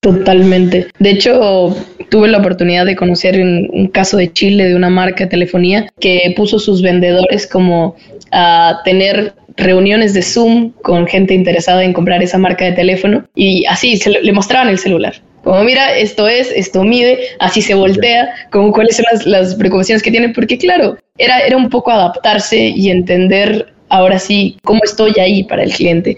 Totalmente. 0.00 0.88
De 0.98 1.10
hecho, 1.10 1.76
tuve 2.10 2.26
la 2.26 2.38
oportunidad 2.38 2.84
de 2.84 2.96
conocer 2.96 3.40
un, 3.40 3.70
un, 3.72 3.86
caso 3.86 4.16
de 4.16 4.32
Chile 4.32 4.68
de 4.68 4.74
una 4.74 4.90
marca 4.90 5.24
de 5.24 5.30
telefonía 5.30 5.86
que 6.00 6.34
puso 6.36 6.58
sus 6.58 6.82
vendedores 6.82 7.46
como 7.46 7.94
a 8.32 8.80
tener 8.84 9.34
reuniones 9.56 10.14
de 10.14 10.22
Zoom 10.22 10.72
con 10.82 11.06
gente 11.06 11.34
interesada 11.34 11.84
en 11.84 11.92
comprar 11.92 12.22
esa 12.22 12.38
marca 12.38 12.64
de 12.64 12.72
teléfono 12.72 13.24
y 13.34 13.64
así 13.66 14.00
le, 14.22 14.32
mostraban 14.32 14.68
el 14.68 14.78
celular 14.78 15.14
como 15.42 15.64
mira, 15.64 15.96
esto 15.96 16.28
es, 16.28 16.52
esto 16.54 16.84
mide, 16.84 17.18
así 17.40 17.62
se 17.62 17.74
voltea, 17.74 18.32
como 18.52 18.72
cuáles 18.72 18.94
son 18.94 19.06
las, 19.10 19.26
las 19.26 19.54
preocupaciones 19.56 20.00
que 20.00 20.12
tiene, 20.12 20.28
porque 20.28 20.56
claro, 20.56 20.96
era, 21.18 21.40
era 21.40 21.56
un 21.56 21.68
poco 21.68 21.90
adaptarse 21.90 22.68
y 22.68 22.90
entender 22.90 23.72
ahora 23.92 24.18
sí 24.18 24.56
cómo 24.64 24.80
estoy 24.82 25.12
ahí 25.20 25.44
para 25.44 25.62
el 25.62 25.72
cliente. 25.72 26.16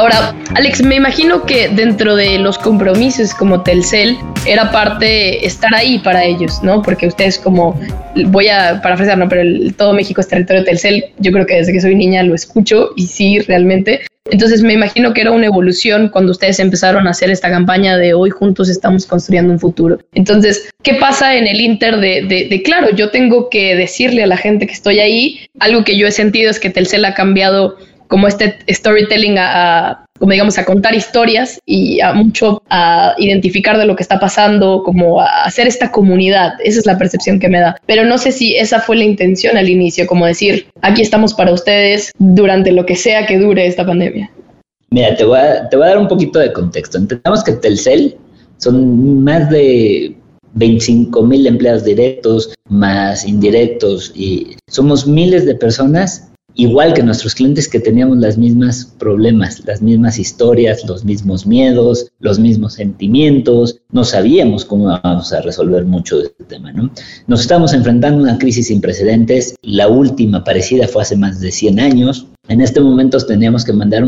Ahora, 0.00 0.34
Alex, 0.54 0.82
me 0.82 0.94
imagino 0.94 1.44
que 1.44 1.68
dentro 1.68 2.16
de 2.16 2.38
los 2.38 2.56
compromisos 2.56 3.34
como 3.34 3.62
Telcel 3.62 4.16
era 4.46 4.72
parte 4.72 5.44
estar 5.44 5.74
ahí 5.74 5.98
para 5.98 6.24
ellos, 6.24 6.62
¿no? 6.62 6.80
Porque 6.80 7.06
ustedes 7.06 7.38
como, 7.38 7.78
voy 8.28 8.48
a 8.48 8.80
parafrasear, 8.80 9.18
¿no? 9.18 9.28
Pero 9.28 9.70
todo 9.76 9.92
México 9.92 10.22
es 10.22 10.28
territorio 10.28 10.64
Telcel. 10.64 11.04
Yo 11.18 11.32
creo 11.32 11.44
que 11.44 11.56
desde 11.56 11.74
que 11.74 11.82
soy 11.82 11.94
niña 11.96 12.22
lo 12.22 12.34
escucho 12.34 12.92
y 12.96 13.08
sí, 13.08 13.40
realmente. 13.40 14.00
Entonces 14.30 14.62
me 14.62 14.72
imagino 14.72 15.12
que 15.12 15.20
era 15.20 15.32
una 15.32 15.44
evolución 15.44 16.08
cuando 16.08 16.32
ustedes 16.32 16.60
empezaron 16.60 17.06
a 17.06 17.10
hacer 17.10 17.28
esta 17.28 17.50
campaña 17.50 17.98
de 17.98 18.14
hoy 18.14 18.30
juntos 18.30 18.70
estamos 18.70 19.04
construyendo 19.04 19.52
un 19.52 19.60
futuro. 19.60 19.98
Entonces, 20.14 20.70
¿qué 20.82 20.94
pasa 20.94 21.36
en 21.36 21.46
el 21.46 21.60
Inter 21.60 21.98
de, 21.98 22.22
de, 22.22 22.46
de, 22.48 22.62
claro, 22.62 22.88
yo 22.94 23.10
tengo 23.10 23.50
que 23.50 23.76
decirle 23.76 24.22
a 24.22 24.26
la 24.26 24.38
gente 24.38 24.66
que 24.66 24.72
estoy 24.72 25.00
ahí? 25.00 25.40
Algo 25.58 25.84
que 25.84 25.98
yo 25.98 26.06
he 26.06 26.12
sentido 26.12 26.50
es 26.50 26.58
que 26.58 26.70
Telcel 26.70 27.04
ha 27.04 27.12
cambiado 27.12 27.76
como 28.10 28.26
este 28.26 28.58
storytelling 28.68 29.36
a, 29.38 30.04
como 30.18 30.32
digamos, 30.32 30.58
a 30.58 30.64
contar 30.64 30.96
historias 30.96 31.60
y 31.64 32.00
a 32.00 32.12
mucho 32.12 32.60
a 32.68 33.14
identificar 33.18 33.78
de 33.78 33.86
lo 33.86 33.94
que 33.94 34.02
está 34.02 34.18
pasando, 34.18 34.82
como 34.82 35.20
a 35.20 35.44
hacer 35.44 35.68
esta 35.68 35.92
comunidad. 35.92 36.54
Esa 36.64 36.80
es 36.80 36.86
la 36.86 36.98
percepción 36.98 37.38
que 37.38 37.48
me 37.48 37.60
da. 37.60 37.76
Pero 37.86 38.04
no 38.04 38.18
sé 38.18 38.32
si 38.32 38.56
esa 38.56 38.80
fue 38.80 38.96
la 38.96 39.04
intención 39.04 39.56
al 39.56 39.68
inicio, 39.68 40.08
como 40.08 40.26
decir, 40.26 40.66
aquí 40.82 41.02
estamos 41.02 41.34
para 41.34 41.52
ustedes 41.52 42.10
durante 42.18 42.72
lo 42.72 42.84
que 42.84 42.96
sea 42.96 43.26
que 43.26 43.38
dure 43.38 43.64
esta 43.64 43.86
pandemia. 43.86 44.28
Mira, 44.90 45.14
te 45.14 45.24
voy 45.24 45.38
a, 45.38 45.68
te 45.68 45.76
voy 45.76 45.86
a 45.86 45.90
dar 45.90 45.98
un 45.98 46.08
poquito 46.08 46.40
de 46.40 46.52
contexto. 46.52 46.98
Entendamos 46.98 47.44
que 47.44 47.52
Telcel 47.52 48.16
son 48.56 49.22
más 49.22 49.48
de 49.50 50.16
25 50.54 51.22
mil 51.22 51.46
empleados 51.46 51.84
directos, 51.84 52.52
más 52.68 53.24
indirectos, 53.24 54.12
y 54.16 54.56
somos 54.66 55.06
miles 55.06 55.46
de 55.46 55.54
personas 55.54 56.29
igual 56.54 56.94
que 56.94 57.02
nuestros 57.02 57.34
clientes 57.34 57.68
que 57.68 57.80
teníamos 57.80 58.18
las 58.18 58.36
mismas 58.36 58.84
problemas, 58.98 59.62
las 59.66 59.82
mismas 59.82 60.18
historias, 60.18 60.84
los 60.86 61.04
mismos 61.04 61.46
miedos, 61.46 62.10
los 62.20 62.38
mismos 62.38 62.74
sentimientos, 62.74 63.80
no 63.92 64.04
sabíamos 64.04 64.64
cómo 64.64 64.98
vamos 65.02 65.32
a 65.32 65.40
resolver 65.40 65.84
mucho 65.84 66.18
de 66.18 66.24
este 66.24 66.44
tema, 66.44 66.72
¿no? 66.72 66.90
Nos 67.26 67.40
estamos 67.40 67.72
enfrentando 67.72 68.20
a 68.20 68.22
una 68.22 68.38
crisis 68.38 68.68
sin 68.68 68.80
precedentes, 68.80 69.54
la 69.62 69.88
última 69.88 70.44
parecida 70.44 70.88
fue 70.88 71.02
hace 71.02 71.16
más 71.16 71.40
de 71.40 71.50
100 71.50 71.80
años, 71.80 72.26
en 72.48 72.60
este 72.60 72.80
momento 72.80 73.18
teníamos 73.18 73.64
que 73.64 73.72
mandar 73.72 74.04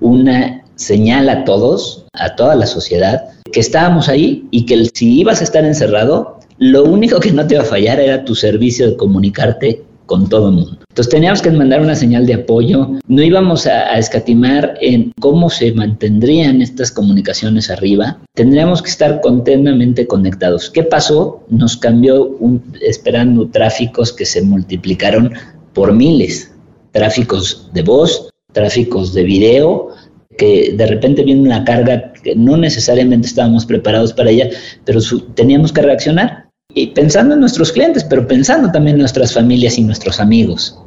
una 0.00 0.64
señal 0.76 1.28
a 1.28 1.44
todos, 1.44 2.06
a 2.12 2.34
toda 2.34 2.56
la 2.56 2.66
sociedad, 2.66 3.22
que 3.52 3.60
estábamos 3.60 4.08
ahí 4.08 4.46
y 4.50 4.66
que 4.66 4.84
si 4.92 5.20
ibas 5.20 5.40
a 5.40 5.44
estar 5.44 5.64
encerrado, 5.64 6.40
lo 6.58 6.84
único 6.84 7.20
que 7.20 7.32
no 7.32 7.46
te 7.46 7.54
iba 7.54 7.62
a 7.62 7.66
fallar 7.66 8.00
era 8.00 8.24
tu 8.24 8.34
servicio 8.34 8.90
de 8.90 8.96
comunicarte 8.96 9.82
con 10.06 10.28
todo 10.28 10.48
el 10.48 10.54
mundo. 10.54 10.78
Entonces 10.88 11.10
teníamos 11.10 11.42
que 11.42 11.50
mandar 11.50 11.80
una 11.80 11.96
señal 11.96 12.26
de 12.26 12.34
apoyo, 12.34 12.90
no 13.08 13.22
íbamos 13.22 13.66
a, 13.66 13.98
escatimar 13.98 14.76
en 14.80 15.12
cómo 15.20 15.50
se 15.50 15.72
mantendrían 15.72 16.62
estas 16.62 16.90
comunicaciones 16.90 17.70
arriba, 17.70 18.18
tendríamos 18.34 18.82
que 18.82 18.90
estar 18.90 19.20
continuamente 19.20 20.06
conectados. 20.06 20.70
¿Qué 20.70 20.82
pasó? 20.82 21.42
Nos 21.48 21.76
cambió 21.76 22.36
esperando 22.80 23.48
tráficos 23.48 24.12
que 24.12 24.24
se 24.24 24.42
multiplicaron 24.42 25.32
por 25.72 25.92
miles, 25.92 26.52
tráficos 26.92 27.70
de 27.72 27.82
voz, 27.82 28.30
tráficos 28.52 29.14
de 29.14 29.24
video, 29.24 29.88
que 30.36 30.74
de 30.76 30.86
repente 30.86 31.22
viene 31.22 31.42
una 31.42 31.64
carga 31.64 32.12
que 32.12 32.34
no 32.34 32.56
necesariamente 32.56 33.26
estábamos 33.26 33.66
preparados 33.66 34.12
para 34.12 34.30
ella, 34.30 34.48
pero 34.84 35.00
teníamos 35.34 35.72
que 35.72 35.82
reaccionar 35.82 36.43
y 36.74 36.88
pensando 36.88 37.34
en 37.34 37.40
nuestros 37.40 37.72
clientes, 37.72 38.04
pero 38.04 38.26
pensando 38.26 38.70
también 38.70 38.96
en 38.96 39.00
nuestras 39.00 39.32
familias 39.32 39.78
y 39.78 39.82
nuestros 39.82 40.20
amigos. 40.20 40.78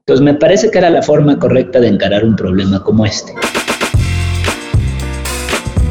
Entonces 0.00 0.24
me 0.24 0.34
parece 0.34 0.70
que 0.70 0.78
era 0.78 0.90
la 0.90 1.02
forma 1.02 1.38
correcta 1.38 1.80
de 1.80 1.88
encarar 1.88 2.24
un 2.24 2.36
problema 2.36 2.82
como 2.82 3.04
este. 3.04 3.32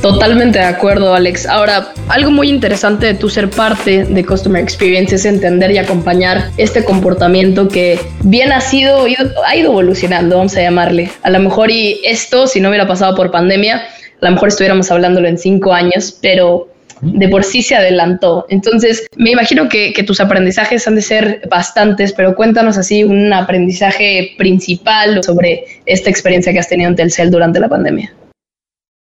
Totalmente 0.01 0.57
de 0.57 0.65
acuerdo, 0.65 1.13
Alex. 1.13 1.45
Ahora, 1.45 1.93
algo 2.07 2.31
muy 2.31 2.49
interesante 2.49 3.05
de 3.05 3.13
tu 3.13 3.29
ser 3.29 3.51
parte 3.51 4.03
de 4.03 4.25
Customer 4.25 4.61
Experience 4.61 5.13
es 5.13 5.25
entender 5.25 5.69
y 5.71 5.77
acompañar 5.77 6.49
este 6.57 6.83
comportamiento 6.83 7.67
que 7.67 7.99
bien 8.23 8.51
ha 8.51 8.61
sido, 8.61 9.05
ha 9.45 9.55
ido 9.55 9.69
evolucionando, 9.69 10.37
vamos 10.37 10.57
a 10.57 10.61
llamarle. 10.61 11.11
A 11.21 11.29
lo 11.29 11.39
mejor 11.39 11.69
y 11.69 12.01
esto, 12.03 12.47
si 12.47 12.59
no 12.59 12.69
hubiera 12.69 12.87
pasado 12.87 13.15
por 13.15 13.29
pandemia, 13.29 13.83
a 14.21 14.25
lo 14.25 14.31
mejor 14.31 14.47
estuviéramos 14.47 14.89
hablándolo 14.89 15.27
en 15.27 15.37
cinco 15.37 15.71
años, 15.71 16.17
pero 16.19 16.70
de 17.01 17.27
por 17.29 17.43
sí 17.43 17.61
se 17.61 17.75
adelantó. 17.75 18.45
Entonces, 18.49 19.07
me 19.15 19.31
imagino 19.31 19.67
que, 19.69 19.93
tus 20.05 20.19
aprendizajes 20.19 20.87
han 20.87 20.95
de 20.95 21.01
ser 21.01 21.41
bastantes, 21.49 22.13
pero 22.13 22.35
cuéntanos 22.35 22.77
así 22.77 23.03
un 23.03 23.31
aprendizaje 23.33 24.33
principal 24.37 25.23
sobre 25.23 25.65
esta 25.85 26.09
experiencia 26.09 26.51
que 26.51 26.59
has 26.59 26.69
tenido 26.69 26.89
en 26.89 26.95
Telcel 26.95 27.29
durante 27.29 27.59
la 27.59 27.69
pandemia. 27.69 28.13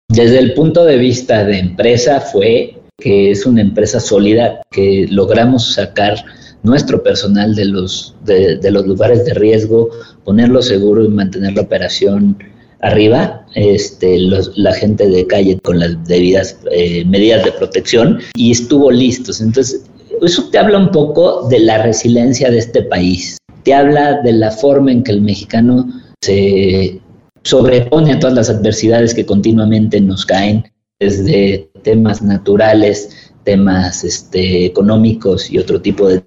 Desde 0.09 0.39
el 0.39 0.53
punto 0.53 0.85
de 0.85 0.97
vista 0.97 1.43
de 1.43 1.57
empresa 1.57 2.19
fue 2.21 2.75
que 2.99 3.31
es 3.31 3.45
una 3.45 3.61
empresa 3.61 3.99
sólida, 3.99 4.61
que 4.69 5.07
logramos 5.09 5.73
sacar 5.73 6.23
nuestro 6.61 7.01
personal 7.01 7.55
de 7.55 7.65
los, 7.65 8.15
de, 8.23 8.57
de 8.57 8.71
los 8.71 8.85
lugares 8.85 9.25
de 9.25 9.33
riesgo, 9.33 9.89
ponerlo 10.23 10.61
seguro 10.61 11.03
y 11.03 11.07
mantener 11.07 11.53
la 11.53 11.63
operación 11.63 12.37
arriba, 12.81 13.45
este, 13.55 14.17
la 14.19 14.73
gente 14.73 15.07
de 15.07 15.27
calle 15.27 15.59
con 15.59 15.79
las 15.79 16.03
debidas 16.07 16.57
eh, 16.71 17.05
medidas 17.05 17.45
de 17.45 17.51
protección 17.51 18.19
y 18.35 18.51
estuvo 18.51 18.91
listos. 18.91 19.41
Entonces, 19.41 19.83
eso 20.21 20.49
te 20.49 20.57
habla 20.57 20.77
un 20.77 20.91
poco 20.91 21.47
de 21.49 21.59
la 21.59 21.81
resiliencia 21.81 22.49
de 22.49 22.59
este 22.59 22.83
país. 22.83 23.37
Te 23.63 23.73
habla 23.73 24.21
de 24.21 24.33
la 24.33 24.51
forma 24.51 24.91
en 24.91 25.03
que 25.03 25.11
el 25.11 25.21
mexicano 25.21 25.87
se 26.21 26.99
sobrepone 27.43 28.13
a 28.13 28.19
todas 28.19 28.35
las 28.35 28.49
adversidades 28.49 29.13
que 29.13 29.25
continuamente 29.25 29.99
nos 29.99 30.25
caen, 30.25 30.71
desde 30.99 31.71
temas 31.83 32.21
naturales, 32.21 33.31
temas 33.43 34.03
este, 34.03 34.65
económicos 34.65 35.51
y 35.51 35.57
otro 35.57 35.81
tipo 35.81 36.07
de... 36.07 36.23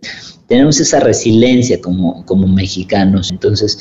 Tenemos 0.49 0.81
esa 0.81 1.01
resiliencia 1.01 1.81
como, 1.81 2.25
como 2.27 2.47
mexicanos. 2.49 3.31
Entonces, 3.31 3.79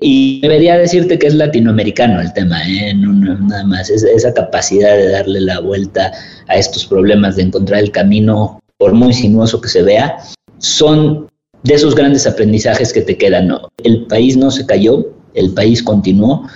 y 0.00 0.40
debería 0.40 0.78
decirte 0.78 1.18
que 1.18 1.26
es 1.26 1.34
latinoamericano 1.34 2.20
el 2.20 2.32
tema, 2.32 2.60
¿eh? 2.68 2.94
nada 2.94 3.64
más, 3.64 3.90
es, 3.90 4.04
esa 4.04 4.32
capacidad 4.32 4.96
de 4.96 5.08
darle 5.08 5.40
la 5.40 5.60
vuelta 5.60 6.12
a 6.46 6.56
estos 6.56 6.86
problemas, 6.86 7.36
de 7.36 7.42
encontrar 7.42 7.80
el 7.80 7.90
camino, 7.90 8.60
por 8.76 8.92
muy 8.92 9.12
sinuoso 9.12 9.60
que 9.60 9.68
se 9.68 9.82
vea, 9.82 10.18
son 10.58 11.26
de 11.64 11.74
esos 11.74 11.96
grandes 11.96 12.26
aprendizajes 12.26 12.92
que 12.92 13.00
te 13.00 13.16
quedan. 13.16 13.50
El 13.82 14.06
país 14.06 14.36
no 14.36 14.52
se 14.52 14.66
cayó, 14.66 15.04
el 15.34 15.52
país 15.52 15.82
continuó, 15.82 16.46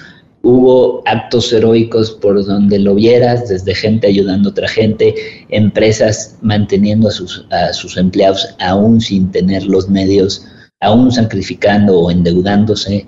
hubo 0.43 1.03
actos 1.07 1.53
heroicos 1.53 2.13
por 2.13 2.45
donde 2.45 2.79
lo 2.79 2.95
vieras, 2.95 3.49
desde 3.49 3.75
gente 3.75 4.07
ayudando 4.07 4.51
a 4.51 4.53
otra 4.53 4.69
gente, 4.69 5.17
empresas 5.49 6.37
manteniendo 6.43 7.09
a 7.09 7.13
sus, 7.13 7.45
a 7.51 7.73
sus 7.73 7.97
empleados 7.97 8.55
aún 8.61 9.01
sin 9.01 9.33
tener 9.33 9.65
los 9.65 9.89
medios, 9.89 10.47
aún 10.81 11.11
sacrificando 11.11 11.99
o 11.99 12.11
endeudándose 12.11 13.07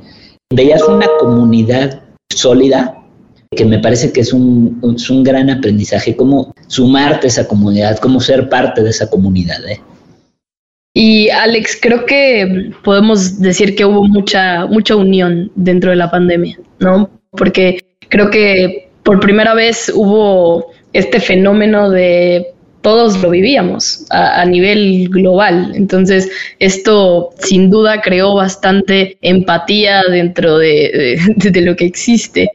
veías 0.55 0.83
una 0.83 1.07
comunidad 1.19 2.03
sólida 2.31 3.01
que 3.55 3.65
me 3.65 3.79
parece 3.79 4.13
que 4.13 4.21
es 4.21 4.33
un, 4.33 4.81
un 4.83 5.23
gran 5.23 5.51
aprendizaje, 5.51 6.17
cómo 6.17 6.55
sumarte 6.67 7.27
a 7.27 7.29
esa 7.29 7.49
comunidad, 7.49 7.99
cómo 7.99 8.21
ser 8.21 8.49
parte 8.49 8.83
de 8.83 8.91
esa 8.91 9.09
comunidad. 9.09 9.65
¿eh? 9.69 9.81
Y 10.93 11.29
Alex, 11.31 11.79
creo 11.81 12.07
que 12.07 12.73
podemos 12.83 13.41
decir 13.41 13.75
que 13.75 13.85
hubo 13.85 14.05
mucha, 14.05 14.67
mucha 14.67 14.97
unión 14.97 15.51
dentro 15.55 15.91
de 15.91 15.97
la 15.97 16.11
pandemia, 16.11 16.59
¿no? 16.79 17.11
Porque 17.31 17.85
creo 18.09 18.31
que 18.31 18.89
por 19.03 19.21
primera 19.21 19.55
vez 19.55 19.93
hubo 19.95 20.73
este 20.93 21.21
fenómeno 21.21 21.91
de 21.91 22.54
todos 22.85 23.21
lo 23.23 23.31
vivíamos 23.31 24.05
a, 24.11 24.45
nivel 24.45 25.09
global. 25.09 25.73
Entonces, 25.75 26.31
esto 26.59 27.31
sin 27.39 27.71
duda 27.71 28.03
creó 28.03 28.35
bastante 28.35 29.17
empatía 29.23 30.03
dentro 30.11 30.59
de, 30.59 31.19
lo 31.63 31.75
que 31.77 31.87
existe. 31.87 32.51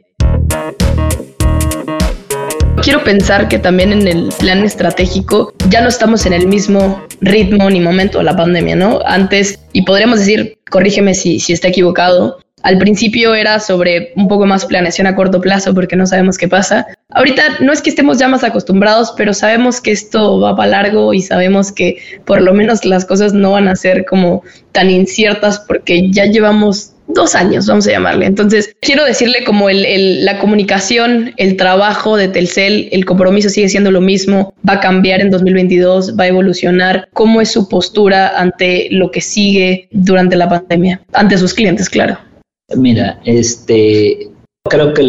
Quiero 2.83 3.03
pensar 3.03 3.50
que 3.50 3.57
también 3.57 3.91
en 3.91 4.07
el 4.07 4.29
plan 4.38 4.63
estratégico 4.63 5.53
ya 5.67 5.81
no 5.81 5.89
estamos 5.89 6.27
en 6.27 6.33
el 6.33 6.48
mismo 6.48 7.03
ritmo 7.21 7.67
ni 7.69 7.81
momento 7.81 8.19
de 8.19 8.24
la 8.24 8.38
pandemia, 8.38 8.75
¿no? 8.75 9.00
Antes, 9.05 9.59
y 9.74 9.81
podríamos 9.81 10.19
decir, 10.19 10.59
corrígeme 10.69 11.15
si, 11.15 11.39
si 11.39 11.53
está 11.53 11.69
equivocado, 11.69 12.38
al 12.63 12.77
principio 12.77 13.33
era 13.35 13.59
sobre 13.59 14.11
un 14.15 14.27
poco 14.27 14.45
más 14.45 14.65
planeación 14.65 15.07
a 15.07 15.15
corto 15.15 15.41
plazo 15.41 15.73
porque 15.73 15.95
no 15.95 16.05
sabemos 16.05 16.37
qué 16.37 16.47
pasa. 16.47 16.87
Ahorita 17.09 17.43
no 17.59 17.71
es 17.71 17.81
que 17.81 17.89
estemos 17.89 18.19
ya 18.19 18.27
más 18.27 18.43
acostumbrados, 18.43 19.13
pero 19.17 19.33
sabemos 19.33 19.81
que 19.81 19.91
esto 19.91 20.39
va 20.39 20.55
para 20.55 20.69
largo 20.69 21.13
y 21.13 21.21
sabemos 21.21 21.71
que 21.71 21.97
por 22.25 22.41
lo 22.41 22.53
menos 22.53 22.85
las 22.85 23.05
cosas 23.05 23.33
no 23.33 23.51
van 23.51 23.67
a 23.67 23.75
ser 23.75 24.05
como 24.05 24.43
tan 24.71 24.89
inciertas 24.89 25.59
porque 25.59 26.09
ya 26.11 26.25
llevamos 26.25 26.93
dos 27.09 27.35
años, 27.35 27.65
vamos 27.65 27.87
a 27.87 27.91
llamarle. 27.91 28.27
Entonces, 28.27 28.75
quiero 28.81 29.03
decirle 29.03 29.43
como 29.43 29.69
el, 29.69 30.23
la 30.23 30.37
comunicación, 30.39 31.33
el 31.37 31.57
trabajo 31.57 32.15
de 32.15 32.27
Telcel, 32.27 32.87
el 32.91 33.05
compromiso 33.05 33.49
sigue 33.49 33.67
siendo 33.67 33.91
lo 33.91 33.99
mismo, 33.99 34.53
va 34.67 34.73
a 34.73 34.79
cambiar 34.79 35.19
en 35.21 35.31
2022, 35.31 36.17
va 36.17 36.25
a 36.25 36.27
evolucionar. 36.27 37.09
¿Cómo 37.13 37.41
es 37.41 37.51
su 37.51 37.67
postura 37.67 38.39
ante 38.39 38.87
lo 38.91 39.11
que 39.11 39.21
sigue 39.21 39.87
durante 39.91 40.35
la 40.35 40.47
pandemia? 40.47 41.01
Ante 41.13 41.37
sus 41.37 41.53
clientes, 41.53 41.89
claro. 41.89 42.28
Mira, 42.75 43.19
este, 43.25 44.31
creo 44.69 44.93
que 44.93 45.03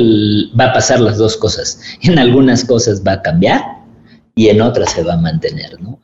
va 0.59 0.67
a 0.67 0.73
pasar 0.73 1.01
las 1.01 1.19
dos 1.19 1.37
cosas. 1.37 1.81
En 2.03 2.19
algunas 2.19 2.65
cosas 2.65 3.03
va 3.07 3.13
a 3.13 3.23
cambiar 3.23 3.63
y 4.35 4.49
en 4.49 4.61
otras 4.61 4.93
se 4.93 5.03
va 5.03 5.15
a 5.15 5.19
mantener, 5.19 5.81
¿no? 5.81 6.01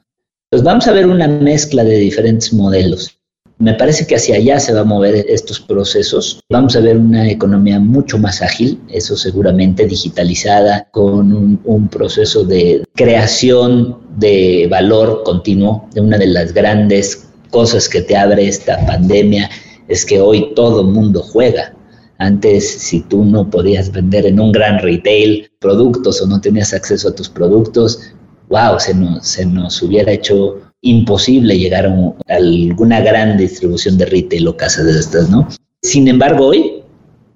Pues 0.50 0.62
vamos 0.62 0.86
a 0.86 0.92
ver 0.92 1.06
una 1.06 1.26
mezcla 1.26 1.82
de 1.82 1.98
diferentes 1.98 2.52
modelos. 2.52 3.18
Me 3.58 3.72
parece 3.72 4.06
que 4.06 4.16
hacia 4.16 4.36
allá 4.36 4.60
se 4.60 4.74
va 4.74 4.80
a 4.80 4.84
mover 4.84 5.24
estos 5.28 5.60
procesos. 5.60 6.40
Vamos 6.50 6.76
a 6.76 6.80
ver 6.80 6.98
una 6.98 7.28
economía 7.30 7.80
mucho 7.80 8.18
más 8.18 8.42
ágil, 8.42 8.78
eso 8.90 9.16
seguramente 9.16 9.86
digitalizada, 9.86 10.88
con 10.92 11.60
un, 11.64 11.88
proceso 11.88 12.44
de 12.44 12.84
creación 12.94 13.98
de 14.18 14.68
valor 14.70 15.22
continuo. 15.24 15.88
Una 15.96 16.18
de 16.18 16.26
las 16.26 16.52
grandes 16.52 17.28
cosas 17.50 17.88
que 17.88 18.02
te 18.02 18.14
abre 18.14 18.46
esta 18.46 18.84
pandemia 18.86 19.48
es 19.88 20.04
que 20.04 20.20
hoy 20.20 20.52
todo 20.54 20.84
mundo 20.84 21.22
juega. 21.22 21.74
Antes, 22.18 22.78
si 22.78 23.00
tú 23.02 23.24
no 23.24 23.50
podías 23.50 23.92
vender 23.92 24.26
en 24.26 24.40
un 24.40 24.52
gran 24.52 24.78
retail 24.78 25.50
productos 25.60 26.22
o 26.22 26.26
no 26.26 26.40
tenías 26.40 26.72
acceso 26.72 27.08
a 27.08 27.14
tus 27.14 27.28
productos, 27.28 28.00
wow, 28.48 28.78
se 28.78 28.94
nos, 28.94 29.82
hubiera 29.82 30.12
hecho 30.12 30.60
imposible 30.80 31.58
llegar 31.58 31.86
a, 31.86 32.34
alguna 32.34 33.00
gran 33.00 33.36
distribución 33.36 33.98
de 33.98 34.06
retail 34.06 34.48
o 34.48 34.56
casas 34.56 34.86
de 34.86 34.98
estas, 34.98 35.28
¿no? 35.28 35.48
Sin 35.82 36.08
embargo, 36.08 36.46
hoy, 36.46 36.82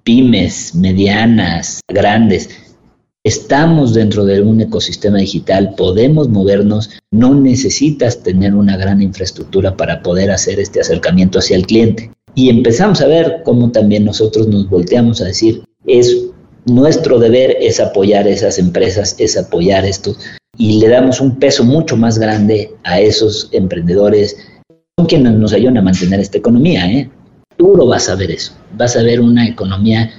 pymes, 0.03 0.73
medianas, 0.73 1.81
grandes, 1.87 2.49
estamos 3.23 3.93
dentro 3.93 4.25
de 4.25 4.41
un 4.41 4.61
ecosistema 4.61 5.19
digital, 5.19 5.75
podemos 5.77 6.27
movernos, 6.27 6.89
no 7.11 7.35
necesitas 7.35 8.23
tener 8.23 8.55
una 8.55 8.77
gran 8.77 9.01
infraestructura 9.01 9.77
para 9.77 10.01
poder 10.01 10.31
hacer 10.31 10.59
este 10.59 10.81
acercamiento 10.81 11.39
hacia 11.39 11.55
el 11.55 11.67
cliente. 11.67 12.11
Y 12.35 12.49
empezamos 12.49 13.01
a 13.01 13.07
ver 13.07 13.41
cómo 13.43 13.71
también 13.71 14.05
nosotros 14.05 14.47
nos 14.47 14.69
volteamos 14.69 15.21
a 15.21 15.25
decir, 15.25 15.63
es 15.85 16.27
nuestro 16.65 17.19
deber 17.19 17.57
es 17.59 17.79
apoyar 17.79 18.27
esas 18.27 18.59
empresas, 18.59 19.15
es 19.17 19.37
apoyar 19.37 19.83
estos 19.83 20.17
y 20.57 20.79
le 20.79 20.89
damos 20.89 21.19
un 21.19 21.37
peso 21.39 21.63
mucho 21.63 21.97
más 21.97 22.19
grande 22.19 22.71
a 22.83 22.99
esos 22.99 23.49
emprendedores, 23.51 24.37
son 24.97 25.07
quienes 25.07 25.33
nos 25.33 25.53
ayudan 25.53 25.77
a 25.77 25.81
mantener 25.81 26.19
esta 26.19 26.37
economía. 26.37 26.89
¿eh? 26.91 27.09
Duro 27.57 27.87
vas 27.87 28.09
a 28.09 28.15
ver 28.15 28.31
eso, 28.31 28.53
vas 28.77 28.95
a 28.95 29.03
ver 29.03 29.19
una 29.19 29.47
economía 29.47 30.11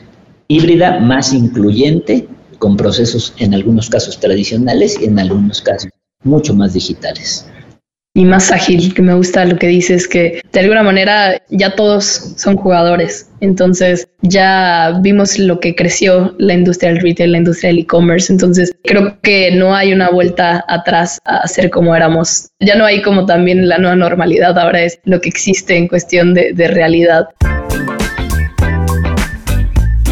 híbrida 0.48 0.98
más 1.00 1.32
incluyente, 1.32 2.28
con 2.58 2.76
procesos 2.76 3.34
en 3.38 3.54
algunos 3.54 3.88
casos 3.88 4.20
tradicionales 4.20 4.96
y 5.00 5.06
en 5.06 5.18
algunos 5.18 5.60
casos 5.60 5.90
mucho 6.22 6.54
más 6.54 6.74
digitales 6.74 7.46
y 8.14 8.26
más 8.26 8.52
ágil, 8.52 8.92
que 8.92 9.00
me 9.00 9.14
gusta 9.14 9.44
lo 9.46 9.56
que 9.56 9.68
dices, 9.68 10.06
que 10.06 10.42
de 10.52 10.60
alguna 10.60 10.82
manera 10.82 11.40
ya 11.48 11.74
todos 11.74 12.34
son 12.36 12.56
jugadores. 12.56 13.30
Entonces 13.40 14.06
ya 14.20 14.98
vimos 15.00 15.38
lo 15.38 15.60
que 15.60 15.74
creció 15.74 16.34
la 16.38 16.52
industria 16.52 16.92
del 16.92 17.00
retail, 17.00 17.32
la 17.32 17.38
industria 17.38 17.70
del 17.70 17.80
e-commerce. 17.80 18.30
Entonces 18.30 18.74
creo 18.84 19.18
que 19.22 19.52
no 19.52 19.74
hay 19.74 19.94
una 19.94 20.10
vuelta 20.10 20.62
atrás 20.68 21.20
a 21.24 21.46
ser 21.48 21.70
como 21.70 21.96
éramos. 21.96 22.50
Ya 22.60 22.76
no 22.76 22.84
hay 22.84 23.00
como 23.00 23.24
también 23.24 23.66
la 23.66 23.78
nueva 23.78 23.96
normalidad, 23.96 24.58
ahora 24.58 24.82
es 24.82 25.00
lo 25.04 25.20
que 25.20 25.30
existe 25.30 25.76
en 25.76 25.88
cuestión 25.88 26.34
de, 26.34 26.52
de 26.52 26.68
realidad. 26.68 27.28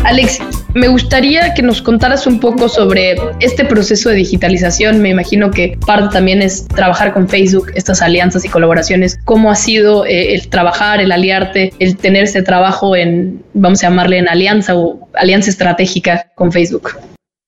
Alex, 0.05 0.41
me 0.75 0.89
gustaría 0.89 1.55
que 1.55 1.63
nos 1.63 1.83
contaras 1.83 2.27
un 2.27 2.39
poco 2.41 2.69
sobre 2.69 3.17
este 3.41 3.65
proceso 3.65 4.09
de 4.11 4.17
digitalización. 4.17 5.01
Me 5.03 5.11
imagino 5.11 5.51
que 5.51 5.79
parte 5.87 6.13
también 6.13 6.43
es 6.43 6.67
trabajar 6.69 7.13
con 7.13 7.29
Facebook, 7.29 7.73
estas 7.75 8.03
alianzas 8.03 8.45
y 8.45 8.49
colaboraciones. 8.49 9.19
¿Cómo 9.25 9.51
ha 9.51 9.57
sido 9.57 10.05
eh, 10.07 10.35
el 10.35 10.49
trabajar, 10.49 11.01
el 11.01 11.13
aliarte, 11.13 11.73
el 11.79 11.97
tener 11.97 12.25
ese 12.25 12.43
trabajo 12.43 12.95
en, 12.95 13.43
vamos 13.55 13.83
a 13.83 13.89
llamarle, 13.89 14.19
en 14.19 14.29
alianza 14.29 14.77
o 14.77 15.09
alianza 15.15 15.51
estratégica 15.51 16.31
con 16.35 16.53
Facebook? 16.53 16.91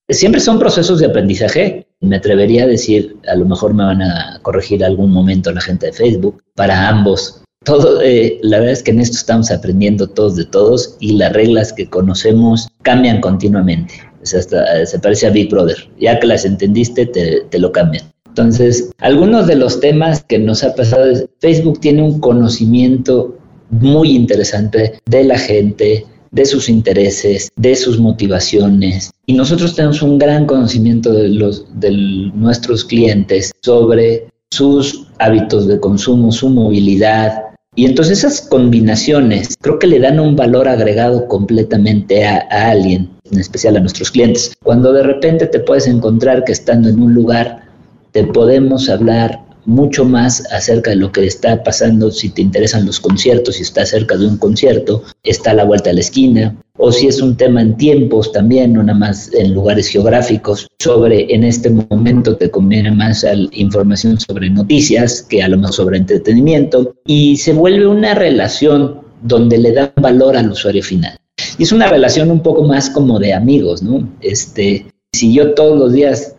Siempre 0.08 0.40
son 0.40 0.58
procesos 0.58 0.98
de 0.98 1.06
aprendizaje. 1.06 1.86
Me 2.00 2.16
atrevería 2.16 2.64
a 2.64 2.66
decir, 2.66 3.16
a 3.28 3.36
lo 3.36 3.44
mejor 3.44 3.72
me 3.72 3.84
van 3.84 4.02
a 4.02 4.40
corregir 4.42 4.84
algún 4.84 5.12
momento 5.12 5.52
la 5.52 5.60
gente 5.60 5.86
de 5.86 5.92
Facebook, 5.92 6.42
para 6.54 6.88
ambos 6.88 7.41
todo, 7.64 8.02
eh, 8.02 8.38
la 8.42 8.58
verdad 8.58 8.72
es 8.72 8.82
que 8.82 8.90
en 8.90 9.00
esto 9.00 9.16
estamos 9.16 9.50
aprendiendo 9.50 10.08
todos 10.08 10.36
de 10.36 10.44
todos 10.44 10.96
y 11.00 11.12
las 11.12 11.32
reglas 11.32 11.72
que 11.72 11.88
conocemos 11.88 12.68
cambian 12.82 13.20
continuamente. 13.20 13.94
se 14.22 14.98
parece 15.00 15.26
a 15.26 15.30
Big 15.30 15.50
Brother. 15.50 15.76
Ya 16.00 16.18
que 16.18 16.26
las 16.26 16.44
entendiste, 16.44 17.06
te, 17.06 17.42
te, 17.50 17.58
lo 17.58 17.72
cambian. 17.72 18.04
Entonces, 18.26 18.90
algunos 18.98 19.46
de 19.46 19.56
los 19.56 19.80
temas 19.80 20.24
que 20.24 20.38
nos 20.38 20.64
ha 20.64 20.74
pasado 20.74 21.10
es, 21.10 21.26
Facebook 21.40 21.80
tiene 21.80 22.02
un 22.02 22.20
conocimiento 22.20 23.36
muy 23.70 24.14
interesante 24.14 25.00
de 25.06 25.24
la 25.24 25.38
gente, 25.38 26.06
de 26.30 26.44
sus 26.46 26.68
intereses, 26.68 27.50
de 27.56 27.76
sus 27.76 27.98
motivaciones. 27.98 29.10
Y 29.26 29.34
nosotros 29.34 29.74
tenemos 29.74 30.02
un 30.02 30.18
gran 30.18 30.46
conocimiento 30.46 31.12
de, 31.12 31.28
los, 31.28 31.66
de 31.78 31.90
nuestros 32.34 32.84
clientes 32.84 33.52
sobre 33.62 34.28
sus 34.50 35.06
hábitos 35.18 35.66
de 35.66 35.80
consumo, 35.80 36.32
su 36.32 36.48
movilidad, 36.48 37.51
y 37.74 37.86
entonces 37.86 38.18
esas 38.18 38.42
combinaciones 38.42 39.56
creo 39.60 39.78
que 39.78 39.86
le 39.86 39.98
dan 39.98 40.20
un 40.20 40.36
valor 40.36 40.68
agregado 40.68 41.26
completamente 41.26 42.26
a, 42.26 42.38
alguien, 42.50 43.10
en 43.30 43.38
especial 43.40 43.76
a 43.76 43.80
nuestros 43.80 44.10
clientes. 44.10 44.54
Cuando 44.62 44.92
de 44.92 45.02
repente 45.02 45.46
te 45.46 45.60
puedes 45.60 45.86
encontrar 45.86 46.44
que 46.44 46.52
estando 46.52 46.90
en 46.90 47.00
un 47.00 47.14
lugar 47.14 47.62
te 48.10 48.24
podemos 48.24 48.90
hablar 48.90 49.40
mucho 49.64 50.04
más 50.04 50.44
acerca 50.52 50.90
de 50.90 50.96
lo 50.96 51.12
que 51.12 51.26
está 51.26 51.62
pasando 51.62 52.10
si 52.10 52.30
te 52.30 52.42
interesan 52.42 52.86
los 52.86 53.00
conciertos, 53.00 53.56
si 53.56 53.62
está 53.62 53.86
cerca 53.86 54.16
de 54.16 54.26
un 54.26 54.36
concierto, 54.36 55.02
está 55.22 55.52
a 55.52 55.54
la 55.54 55.64
vuelta 55.64 55.90
de 55.90 55.94
la 55.94 56.00
esquina, 56.00 56.56
o 56.78 56.90
si 56.90 57.06
es 57.06 57.20
un 57.20 57.36
tema 57.36 57.62
en 57.62 57.76
tiempos 57.76 58.32
también, 58.32 58.72
no 58.72 58.82
nada 58.82 58.98
más 58.98 59.32
en 59.34 59.54
lugares 59.54 59.88
geográficos, 59.88 60.66
sobre 60.80 61.32
en 61.34 61.44
este 61.44 61.70
momento 61.70 62.36
te 62.36 62.50
conviene 62.50 62.90
más 62.90 63.24
información 63.52 64.18
sobre 64.18 64.50
noticias 64.50 65.22
que 65.22 65.42
a 65.42 65.48
lo 65.48 65.58
mejor 65.58 65.74
sobre 65.74 65.98
entretenimiento, 65.98 66.94
y 67.06 67.36
se 67.36 67.52
vuelve 67.52 67.86
una 67.86 68.14
relación 68.14 69.02
donde 69.22 69.58
le 69.58 69.72
dan 69.72 69.92
valor 70.00 70.36
al 70.36 70.50
usuario 70.50 70.82
final. 70.82 71.16
Y 71.58 71.64
es 71.64 71.72
una 71.72 71.86
relación 71.86 72.30
un 72.30 72.42
poco 72.42 72.64
más 72.64 72.90
como 72.90 73.18
de 73.18 73.34
amigos, 73.34 73.82
¿no? 73.82 74.08
Este, 74.20 74.86
si 75.12 75.32
yo 75.32 75.54
todos 75.54 75.78
los 75.78 75.92
días 75.92 76.34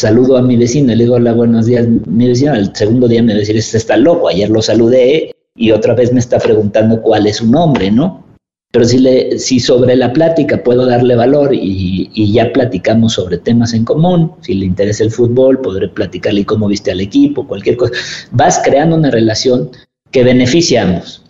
saludo 0.00 0.38
a 0.38 0.42
mi 0.42 0.56
vecino 0.56 0.94
le 0.94 1.04
digo 1.04 1.16
hola, 1.16 1.32
buenos 1.34 1.66
días, 1.66 1.86
mi 1.86 2.26
vecino, 2.26 2.54
el 2.54 2.74
segundo 2.74 3.06
día 3.06 3.22
me 3.22 3.32
va 3.32 3.36
a 3.36 3.40
decir, 3.40 3.56
este 3.56 3.76
está 3.76 3.96
loco, 3.96 4.28
ayer 4.28 4.48
lo 4.48 4.62
saludé 4.62 5.34
y 5.54 5.70
otra 5.72 5.94
vez 5.94 6.12
me 6.12 6.20
está 6.20 6.38
preguntando 6.38 7.02
cuál 7.02 7.26
es 7.26 7.36
su 7.36 7.46
nombre, 7.46 7.90
¿no? 7.90 8.24
Pero 8.72 8.84
si, 8.86 8.98
le, 8.98 9.38
si 9.38 9.60
sobre 9.60 9.96
la 9.96 10.12
plática 10.12 10.62
puedo 10.62 10.86
darle 10.86 11.16
valor 11.16 11.50
y, 11.52 12.32
ya 12.32 12.52
platicamos 12.52 13.14
sobre 13.14 13.38
temas 13.38 13.74
en 13.74 13.84
común, 13.84 14.32
si 14.40 14.54
le 14.54 14.64
interesa 14.64 15.02
el 15.04 15.10
fútbol, 15.10 15.60
podré 15.60 15.88
platicarle 15.88 16.46
cómo 16.46 16.68
viste 16.68 16.92
al 16.92 17.00
equipo, 17.00 17.46
cualquier 17.46 17.76
cosa, 17.76 17.92
vas 18.30 18.60
creando 18.64 18.96
una 18.96 19.10
relación 19.10 19.70
que 20.12 20.22
beneficia 20.22 20.82
a 20.82 20.88
ambos. 20.88 21.24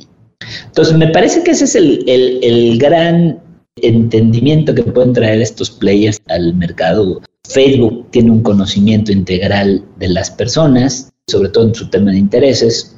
Entonces, 0.66 0.94
me 0.96 1.08
parece 1.08 1.42
que 1.42 1.52
ese 1.52 1.64
es 1.64 1.74
el, 1.74 2.04
el 2.06 2.78
gran 2.78 3.40
entendimiento 3.76 4.74
que 4.74 4.82
pueden 4.82 5.14
traer 5.14 5.40
estos 5.40 5.70
players 5.70 6.20
al 6.28 6.54
mercado 6.54 7.22
Facebook 7.48 8.10
tiene 8.10 8.30
un 8.30 8.42
conocimiento 8.42 9.12
integral 9.12 9.84
de 9.98 10.08
las 10.08 10.30
personas, 10.30 11.12
sobre 11.28 11.48
todo 11.48 11.68
en 11.68 11.74
su 11.74 11.88
tema 11.90 12.12
de 12.12 12.18
intereses, 12.18 12.96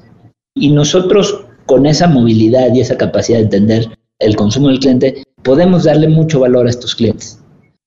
y 0.54 0.70
nosotros 0.70 1.44
con 1.66 1.86
esa 1.86 2.06
movilidad 2.06 2.74
y 2.74 2.80
esa 2.80 2.96
capacidad 2.98 3.38
de 3.38 3.44
entender 3.44 3.88
el 4.18 4.36
consumo 4.36 4.68
del 4.68 4.78
cliente, 4.78 5.22
podemos 5.42 5.84
darle 5.84 6.08
mucho 6.08 6.40
valor 6.40 6.66
a 6.66 6.70
estos 6.70 6.94
clientes. 6.94 7.38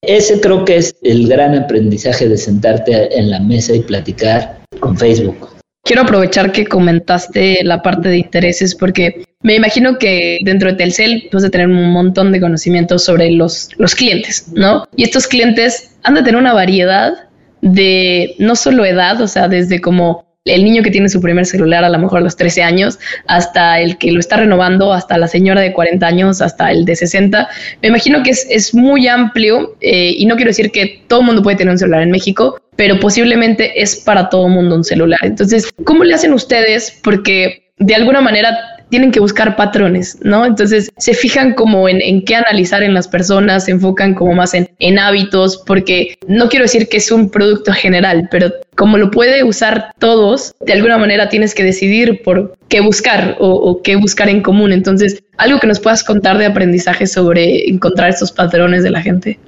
Ese 0.01 0.39
creo 0.39 0.65
que 0.65 0.77
es 0.77 0.95
el 1.01 1.27
gran 1.27 1.55
aprendizaje 1.55 2.27
de 2.27 2.37
sentarte 2.37 3.17
en 3.17 3.29
la 3.29 3.39
mesa 3.39 3.73
y 3.75 3.81
platicar 3.81 4.61
con 4.79 4.97
Facebook. 4.97 5.54
Quiero 5.85 6.01
aprovechar 6.01 6.51
que 6.51 6.65
comentaste 6.65 7.63
la 7.63 7.83
parte 7.83 8.09
de 8.09 8.17
intereses 8.17 8.73
porque 8.73 9.23
me 9.43 9.53
imagino 9.53 9.99
que 9.99 10.39
dentro 10.41 10.71
de 10.71 10.77
Telcel 10.77 11.29
vas 11.31 11.47
tener 11.51 11.67
un 11.67 11.91
montón 11.91 12.31
de 12.31 12.41
conocimientos 12.41 13.03
sobre 13.03 13.29
los, 13.29 13.69
los 13.77 13.93
clientes, 13.93 14.47
¿no? 14.55 14.87
Y 14.95 15.03
estos 15.03 15.27
clientes 15.27 15.95
han 16.01 16.15
de 16.15 16.23
tener 16.23 16.41
una 16.41 16.53
variedad 16.53 17.13
de 17.61 18.33
no 18.39 18.55
solo 18.55 18.83
edad, 18.83 19.21
o 19.21 19.27
sea, 19.27 19.47
desde 19.47 19.79
como 19.79 20.24
el 20.45 20.63
niño 20.63 20.83
que 20.83 20.91
tiene 20.91 21.09
su 21.09 21.19
primer 21.21 21.45
celular 21.47 21.83
a 21.83 21.89
lo 21.89 21.97
mejor 21.97 22.19
a 22.19 22.21
los 22.21 22.37
13 22.37 22.61
años, 22.61 22.99
hasta 23.27 23.79
el 23.79 23.97
que 23.97 24.11
lo 24.11 24.19
está 24.19 24.37
renovando, 24.37 24.93
hasta 24.93 25.17
la 25.17 25.27
señora 25.27 25.61
de 25.61 25.73
40 25.73 26.05
años, 26.05 26.41
hasta 26.41 26.71
el 26.71 26.85
de 26.85 26.95
60. 26.95 27.49
Me 27.81 27.87
imagino 27.89 28.21
que 28.21 28.29
es, 28.29 28.45
es 28.49 28.75
muy 28.75 29.07
amplio 29.07 29.75
eh, 29.81 30.13
y 30.15 30.25
no 30.27 30.35
quiero 30.35 30.49
decir 30.49 30.71
que 30.71 31.03
todo 31.07 31.21
el 31.21 31.25
mundo 31.25 31.41
puede 31.41 31.57
tener 31.57 31.71
un 31.71 31.79
celular 31.79 32.03
en 32.03 32.11
México, 32.11 32.59
pero 32.75 32.99
posiblemente 32.99 33.81
es 33.81 33.95
para 33.95 34.29
todo 34.29 34.45
el 34.45 34.53
mundo 34.53 34.75
un 34.75 34.83
celular. 34.83 35.19
Entonces, 35.23 35.67
¿cómo 35.83 36.03
le 36.03 36.13
hacen 36.13 36.31
ustedes? 36.31 36.99
Porque 37.03 37.71
de 37.79 37.95
alguna 37.95 38.21
manera 38.21 38.74
tienen 38.89 39.11
que 39.11 39.19
buscar 39.19 39.55
patrones, 39.55 40.17
¿no? 40.21 40.45
Entonces 40.45 40.89
se 40.97 41.13
fijan 41.13 41.53
como 41.53 41.89
en, 41.89 42.23
qué 42.23 42.35
analizar 42.35 42.83
en 42.83 42.93
las 42.93 43.07
personas, 43.07 43.65
se 43.65 43.71
enfocan 43.71 44.13
como 44.13 44.33
más 44.33 44.53
en, 44.53 44.69
en 44.79 44.99
hábitos, 44.99 45.57
porque 45.65 46.17
no 46.27 46.49
quiero 46.49 46.63
decir 46.65 46.87
que 46.87 46.97
es 46.97 47.11
un 47.11 47.29
producto 47.29 47.73
general, 47.73 48.27
pero 48.31 48.51
como 48.75 48.97
lo 48.97 49.11
puede 49.11 49.43
usar 49.43 49.91
todos, 49.99 50.55
de 50.61 50.73
alguna 50.73 50.97
manera 50.97 51.29
tienes 51.29 51.55
que 51.55 51.63
decidir 51.63 52.21
por 52.23 52.55
qué 52.67 52.81
buscar 52.81 53.37
o, 53.39 53.49
o, 53.49 53.81
qué 53.81 53.95
buscar 53.95 54.29
en 54.29 54.41
común. 54.41 54.71
Entonces, 54.71 55.23
algo 55.37 55.59
que 55.59 55.67
nos 55.67 55.79
puedas 55.79 56.03
contar 56.03 56.37
de 56.37 56.45
aprendizaje 56.45 57.07
sobre 57.07 57.69
encontrar 57.69 58.09
estos 58.09 58.31
patrones 58.31 58.83
de 58.83 58.91
la 58.91 59.01
gente. 59.01 59.39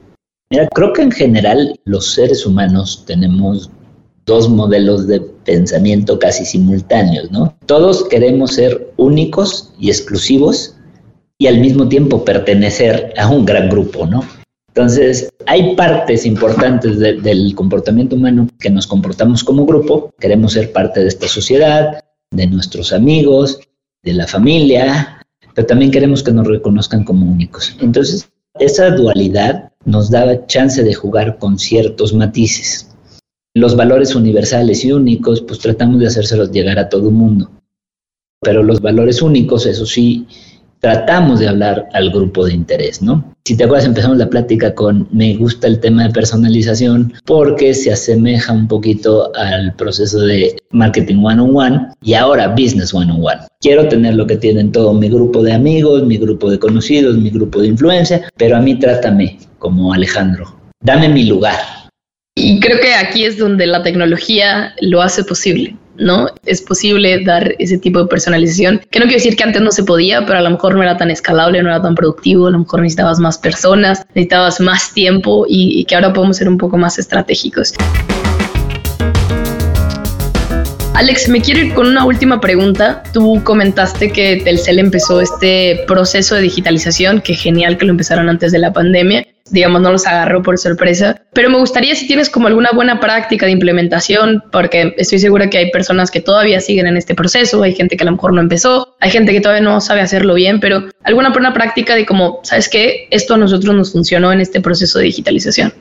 Mira, 0.50 0.67
creo 0.69 0.93
que 0.93 1.02
en 1.02 1.12
general 1.12 1.78
los 1.84 2.13
seres 2.13 2.45
humanos 2.45 3.04
tenemos 3.06 3.69
dos 4.26 4.50
modelos 4.50 5.08
de 5.08 5.21
pensamiento 5.47 6.19
casi 6.19 6.45
simultáneos, 6.45 7.31
¿no? 7.31 7.57
Todos 7.65 8.03
queremos 8.10 8.53
ser 8.53 8.91
únicos 8.97 9.73
y 9.79 9.89
exclusivos 9.89 10.75
y 11.39 11.47
al 11.47 11.60
mismo 11.60 11.88
tiempo 11.88 12.25
pertenecer 12.25 13.13
a 13.17 13.29
un 13.29 13.45
gran 13.45 13.69
grupo, 13.69 14.05
¿no? 14.05 14.23
Entonces, 14.67 15.29
hay 15.47 15.75
partes 15.75 16.25
importantes 16.25 16.99
del 16.99 17.55
comportamiento 17.55 18.15
humano 18.15 18.47
que 18.60 18.69
nos 18.69 18.86
comportamos 18.86 19.43
como 19.43 19.65
grupo, 19.65 20.13
queremos 20.19 20.53
ser 20.53 20.71
parte 20.71 20.99
de 20.99 21.07
esta 21.07 21.27
sociedad, 21.27 22.03
de 22.29 22.45
nuestros 22.45 22.91
amigos, 22.93 23.60
de 24.03 24.13
la 24.13 24.27
familia, 24.27 25.19
pero 25.55 25.65
también 25.65 25.91
queremos 25.91 26.21
que 26.21 26.31
nos 26.31 26.45
reconozcan 26.45 27.03
como 27.05 27.25
únicos. 27.25 27.75
Entonces, 27.81 28.29
esa 28.60 28.91
dualidad 28.91 29.71
nos 29.86 30.12
da 30.12 30.45
chance 30.45 30.83
de 30.83 30.93
jugar 30.93 31.39
con 31.39 31.57
ciertos 31.57 32.13
matices 32.13 32.87
los 33.58 33.76
valores 33.76 34.15
universales 34.15 34.84
y 34.86 34.91
únicos, 34.91 35.41
pues 35.41 35.60
tratamos 35.60 36.00
de 36.00 36.08
hacérselos 36.08 36.52
llegar 36.52 36.80
a 36.80 36.89
todo 36.89 37.10
el 37.10 37.15
mundo. 37.15 37.50
Pero 38.41 38.63
los 38.63 38.82
valores 38.82 39.22
únicos, 39.22 39.65
eso 39.65 39.86
sí, 39.86 40.28
tratamos 40.80 41.39
de 41.39 41.48
hablar 41.48 41.89
al 41.93 42.12
grupo 42.12 42.46
de 42.46 42.54
interés, 42.54 43.02
¿no? 43.02 43.34
Si 43.46 43.56
te 43.56 43.63
acuerdas, 43.63 43.88
empezamos 43.88 44.17
la 44.17 44.30
plática 44.30 44.76
con 44.76 45.08
me 45.12 45.36
gusta 45.38 45.67
el 45.67 45.80
tema 45.80 46.04
de 46.04 46.13
personalización 46.13 47.13
porque 47.26 47.74
se 47.74 47.91
asemeja 47.91 48.54
un 48.54 48.67
poquito 48.67 49.32
al 49.36 49.74
proceso 49.76 50.20
de 50.20 50.56
marketing 50.72 51.24
one-on-one 51.24 51.88
y 52.02 52.13
ahora 52.13 52.50
business 52.50 52.93
one-on-one. 52.93 53.41
Quiero 53.62 53.88
tener 53.88 54.15
lo 54.15 54.28
que 54.28 54.38
tienen 54.38 54.72
todo 54.72 54.93
mi 54.93 55.10
grupo 55.10 55.41
de 55.41 55.54
amigos, 55.54 56.04
mi 56.04 56.17
grupo 56.17 56.50
de 56.50 56.60
conocidos, 56.60 57.17
mi 57.17 57.30
grupo 57.30 57.62
de 57.62 57.67
influencia, 57.67 58.30
pero 58.38 58.58
a 58.58 58.62
mí 58.62 58.78
trátame 58.78 59.39
como 59.60 59.93
Alejandro. 59.93 60.60
Dame 60.84 61.10
mi 61.10 61.24
lugar, 61.24 61.58
y 62.39 62.60
creo 62.60 62.80
que 62.80 62.93
aquí 62.93 63.26
es 63.26 63.39
donde 63.39 63.65
la 63.65 63.82
tecnología 63.82 64.76
lo 64.80 65.02
hace 65.02 65.23
posible, 65.23 65.76
¿no? 65.97 66.28
Es 66.45 66.62
posible 66.62 67.23
dar 67.26 67.56
ese 67.58 67.80
tipo 67.80 68.00
de 68.00 68.06
personalización, 68.06 68.80
que 68.91 69.00
no 69.00 69.06
quiero 69.06 69.17
decir 69.17 69.36
que 69.36 69.43
antes 69.43 69.60
no 69.60 69.71
se 69.71 69.84
podía, 69.84 70.23
pero 70.23 70.38
a 70.38 70.41
lo 70.43 70.52
mejor 70.52 70.76
no 70.76 70.84
era 70.84 70.97
tan 70.97 71.10
escalable, 71.10 71.63
no 71.63 71.69
era 71.69 71.82
tan 71.82 71.95
productivo, 71.95 72.45
a 72.45 72.52
lo 72.52 72.60
mejor 72.60 72.82
necesitabas 72.82 73.17
más 73.17 73.39
personas, 73.39 74.06
necesitabas 74.10 74.60
más 74.60 74.93
tiempo 74.93 75.47
y, 75.50 75.80
y 75.80 75.86
que 75.86 75.95
ahora 75.95 76.13
podemos 76.13 76.38
ser 76.38 76.47
un 76.47 76.60
poco 76.60 76.78
más 76.78 77.00
estratégicos. 77.00 77.73
Alex, 80.93 81.30
me 81.30 81.41
quiero 81.41 81.60
ir 81.62 81.73
con 81.73 81.88
una 81.88 82.06
última 82.06 82.39
pregunta. 82.39 83.02
Tú 83.13 83.41
comentaste 83.43 84.12
que 84.12 84.41
Telcel 84.43 84.78
empezó 84.78 85.21
este 85.21 85.84
proceso 85.88 86.36
de 86.36 86.41
digitalización, 86.41 87.21
que 87.21 87.34
genial 87.34 87.80
que 87.80 87.86
lo 87.86 87.91
empezaron 87.91 88.30
antes 88.30 88.52
de 88.52 88.60
la 88.60 88.73
pandemia. 88.73 89.26
Digamos, 89.51 89.81
no 89.81 89.91
los 89.91 90.05
agarró 90.05 90.41
por 90.43 90.57
sorpresa. 90.57 91.21
Pero 91.33 91.49
me 91.49 91.57
gustaría 91.57 91.95
si 91.95 92.07
tienes 92.07 92.29
como 92.29 92.47
alguna 92.47 92.69
buena 92.73 92.99
práctica 92.99 93.45
de 93.45 93.53
implementación, 93.53 94.43
porque 94.51 94.93
estoy 94.97 95.19
segura 95.19 95.49
que 95.49 95.57
hay 95.57 95.71
personas 95.71 96.12
que 96.12 96.21
todavía 96.21 96.60
siguen 96.60 96.88
en 96.88 96.97
este 96.97 97.15
proceso, 97.15 97.63
hay 97.63 97.73
gente 97.73 97.97
que 97.97 98.03
a 98.03 98.05
lo 98.05 98.13
mejor 98.13 98.33
no 98.33 98.41
empezó, 98.41 98.95
hay 98.99 99.12
gente 99.12 99.31
que 99.31 99.41
todavía 99.41 99.63
no 99.63 99.79
sabe 99.81 100.01
hacerlo 100.01 100.33
bien, 100.33 100.60
pero 100.60 100.86
alguna 101.03 101.29
buena 101.29 101.53
práctica 101.53 101.95
de 101.95 102.05
como, 102.05 102.39
¿sabes 102.43 102.69
qué? 102.69 103.07
Esto 103.12 103.36
a 103.36 103.38
nosotros 103.38 103.75
nos 103.75 103.91
funcionó 103.91 104.31
en 104.31 104.41
este 104.41 104.62
proceso 104.62 104.99
de 104.99 105.05
digitalización. 105.05 105.73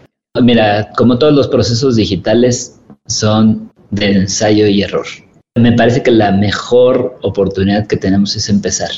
Mira, 0.42 0.90
como 0.96 1.18
todos 1.18 1.35
los 1.35 1.48
procesos 1.48 1.96
digitales 1.96 2.79
son 3.07 3.72
de 3.90 4.12
ensayo 4.12 4.66
y 4.66 4.83
error. 4.83 5.07
Me 5.57 5.72
parece 5.72 6.02
que 6.02 6.11
la 6.11 6.33
mejor 6.33 7.18
oportunidad 7.22 7.87
que 7.87 7.96
tenemos 7.96 8.37
es 8.37 8.48
empezar. 8.48 8.90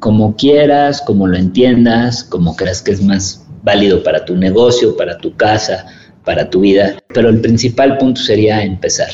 Como 0.00 0.36
quieras, 0.36 1.02
como 1.02 1.26
lo 1.26 1.36
entiendas, 1.36 2.24
como 2.24 2.56
creas 2.56 2.82
que 2.82 2.92
es 2.92 3.02
más 3.02 3.45
válido 3.66 4.02
para 4.02 4.24
tu 4.24 4.36
negocio, 4.36 4.96
para 4.96 5.18
tu 5.18 5.36
casa, 5.36 5.84
para 6.24 6.48
tu 6.48 6.60
vida. 6.60 6.96
Pero 7.12 7.28
el 7.28 7.40
principal 7.40 7.98
punto 7.98 8.20
sería 8.22 8.62
empezar. 8.62 9.10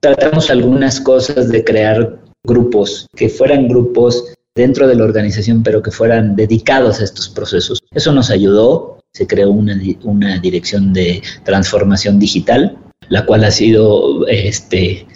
Tratamos 0.00 0.50
algunas 0.50 1.00
cosas 1.00 1.48
de 1.48 1.64
crear 1.64 2.18
grupos, 2.44 3.08
que 3.16 3.28
fueran 3.28 3.66
grupos 3.66 4.32
dentro 4.54 4.86
de 4.86 4.94
la 4.94 5.04
organización, 5.04 5.62
pero 5.62 5.82
que 5.82 5.90
fueran 5.90 6.36
dedicados 6.36 7.00
a 7.00 7.04
estos 7.04 7.28
procesos. 7.30 7.80
Eso 7.92 8.12
nos 8.12 8.30
ayudó, 8.30 9.00
se 9.12 9.26
creó 9.26 9.50
una, 9.50 9.80
una 10.04 10.38
dirección 10.38 10.92
de 10.92 11.22
transformación 11.44 12.18
digital 12.18 12.78
la 13.08 13.24
cual 13.24 13.44
ha 13.44 13.50
sido 13.50 14.26
este, 14.26 15.06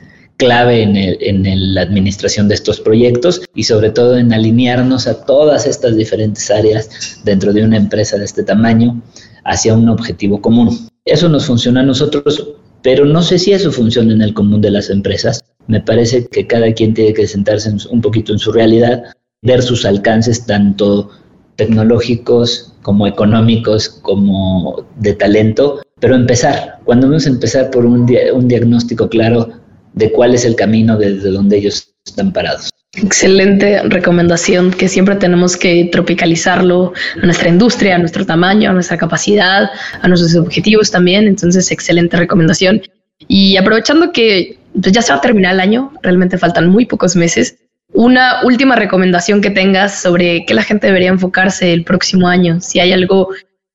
clave 0.41 0.83
en, 0.83 1.75
la 1.75 1.83
administración 1.83 2.49
de 2.49 2.55
estos 2.55 2.81
proyectos 2.81 3.43
y 3.55 3.65
sobre 3.65 3.91
todo 3.91 4.17
en 4.17 4.33
alinearnos 4.33 5.07
a 5.07 5.27
todas 5.27 5.67
estas 5.67 5.97
diferentes 5.97 6.51
áreas 6.51 6.89
dentro 7.25 7.53
de 7.53 7.63
una 7.63 7.77
empresa 7.77 8.17
de 8.17 8.25
este 8.25 8.43
tamaño 8.43 9.03
hacia 9.45 9.75
un 9.75 9.91
objetivo 9.91 10.41
común. 10.41 10.89
Eso 11.05 11.29
nos 11.29 11.45
funciona 11.45 11.81
a 11.81 11.85
nosotros, 11.85 12.55
pero 12.83 13.05
no 13.05 13.23
sé 13.23 13.39
si 13.39 13.53
eso 13.53 13.71
funciona 13.71 14.15
en 14.15 14.23
el 14.23 14.33
común 14.33 14.63
de 14.63 14.71
las 14.71 14.89
empresas. 14.89 15.45
Me 15.67 15.83
parece 15.83 16.27
que 16.27 16.47
cada 16.47 16.73
quien 16.73 16.95
tiene 16.95 17.13
que 17.13 17.27
sentarse 17.27 17.71
un 17.91 18.01
poquito 18.01 18.33
en 18.33 18.39
su 18.39 18.51
realidad, 18.51 19.03
ver 19.43 19.63
sus 19.63 19.85
alcances 19.85 20.47
tanto 20.47 21.11
tecnológicos 21.57 22.73
como 22.81 23.07
económicos 23.07 23.91
como 23.91 24.87
de 24.97 25.13
talento 25.13 25.83
pero 26.01 26.15
empezar, 26.15 26.79
cuando 26.85 27.07
vamos 27.07 27.27
a 27.27 27.29
empezar 27.29 27.71
por 27.71 27.85
un, 27.85 28.11
un 28.33 28.49
diagnóstico 28.49 29.09
claro 29.11 29.51
de 29.95 30.11
cuál 30.13 30.35
es 30.35 30.45
el 30.45 30.57
camino 30.57 30.97
desde 30.97 31.31
donde 31.31 31.59
ellos 31.59 31.95
están 32.05 32.33
parados. 32.33 32.71
Excelente 32.95 33.83
recomendación 33.85 34.73
que 34.73 34.89
siempre 34.89 35.15
tenemos 35.15 35.57
que 35.57 35.89
tropicalizarlo 35.93 36.93
a 37.23 37.25
nuestra 37.25 37.49
industria, 37.49 37.95
a 37.95 37.99
nuestro 37.99 38.27
tamaño, 38.27 38.71
a 38.71 38.73
nuestra 38.73 38.99
capacidad, 38.99 39.71
a 40.03 40.09
nuestros 40.09 40.35
objetivos 40.35 40.91
también. 40.91 41.29
Entonces, 41.29 41.71
excelente 41.71 42.17
recomendación. 42.17 42.83
Y 43.29 43.57
aprovechando 43.57 44.13
que 44.13 44.59
pues, 44.81 44.93
ya 44.93 45.03
se 45.03 45.13
va 45.13 45.19
a 45.19 45.23
terminar 45.23 45.55
el 45.55 45.61
año, 45.61 45.93
realmente 46.03 46.37
faltan 46.37 46.69
muy 46.69 46.85
pocos 46.87 47.15
meses, 47.15 47.59
una 47.93 48.45
última 48.45 48.77
recomendación 48.77 49.41
que 49.41 49.51
tengas 49.51 50.01
sobre 50.01 50.45
qué 50.47 50.55
la 50.55 50.63
gente 50.63 50.87
debería 50.87 51.09
enfocarse 51.09 51.73
el 51.73 51.85
próximo 51.85 52.29
año. 52.29 52.61
Si 52.61 52.81
hay 52.81 52.93
algo 52.93 53.29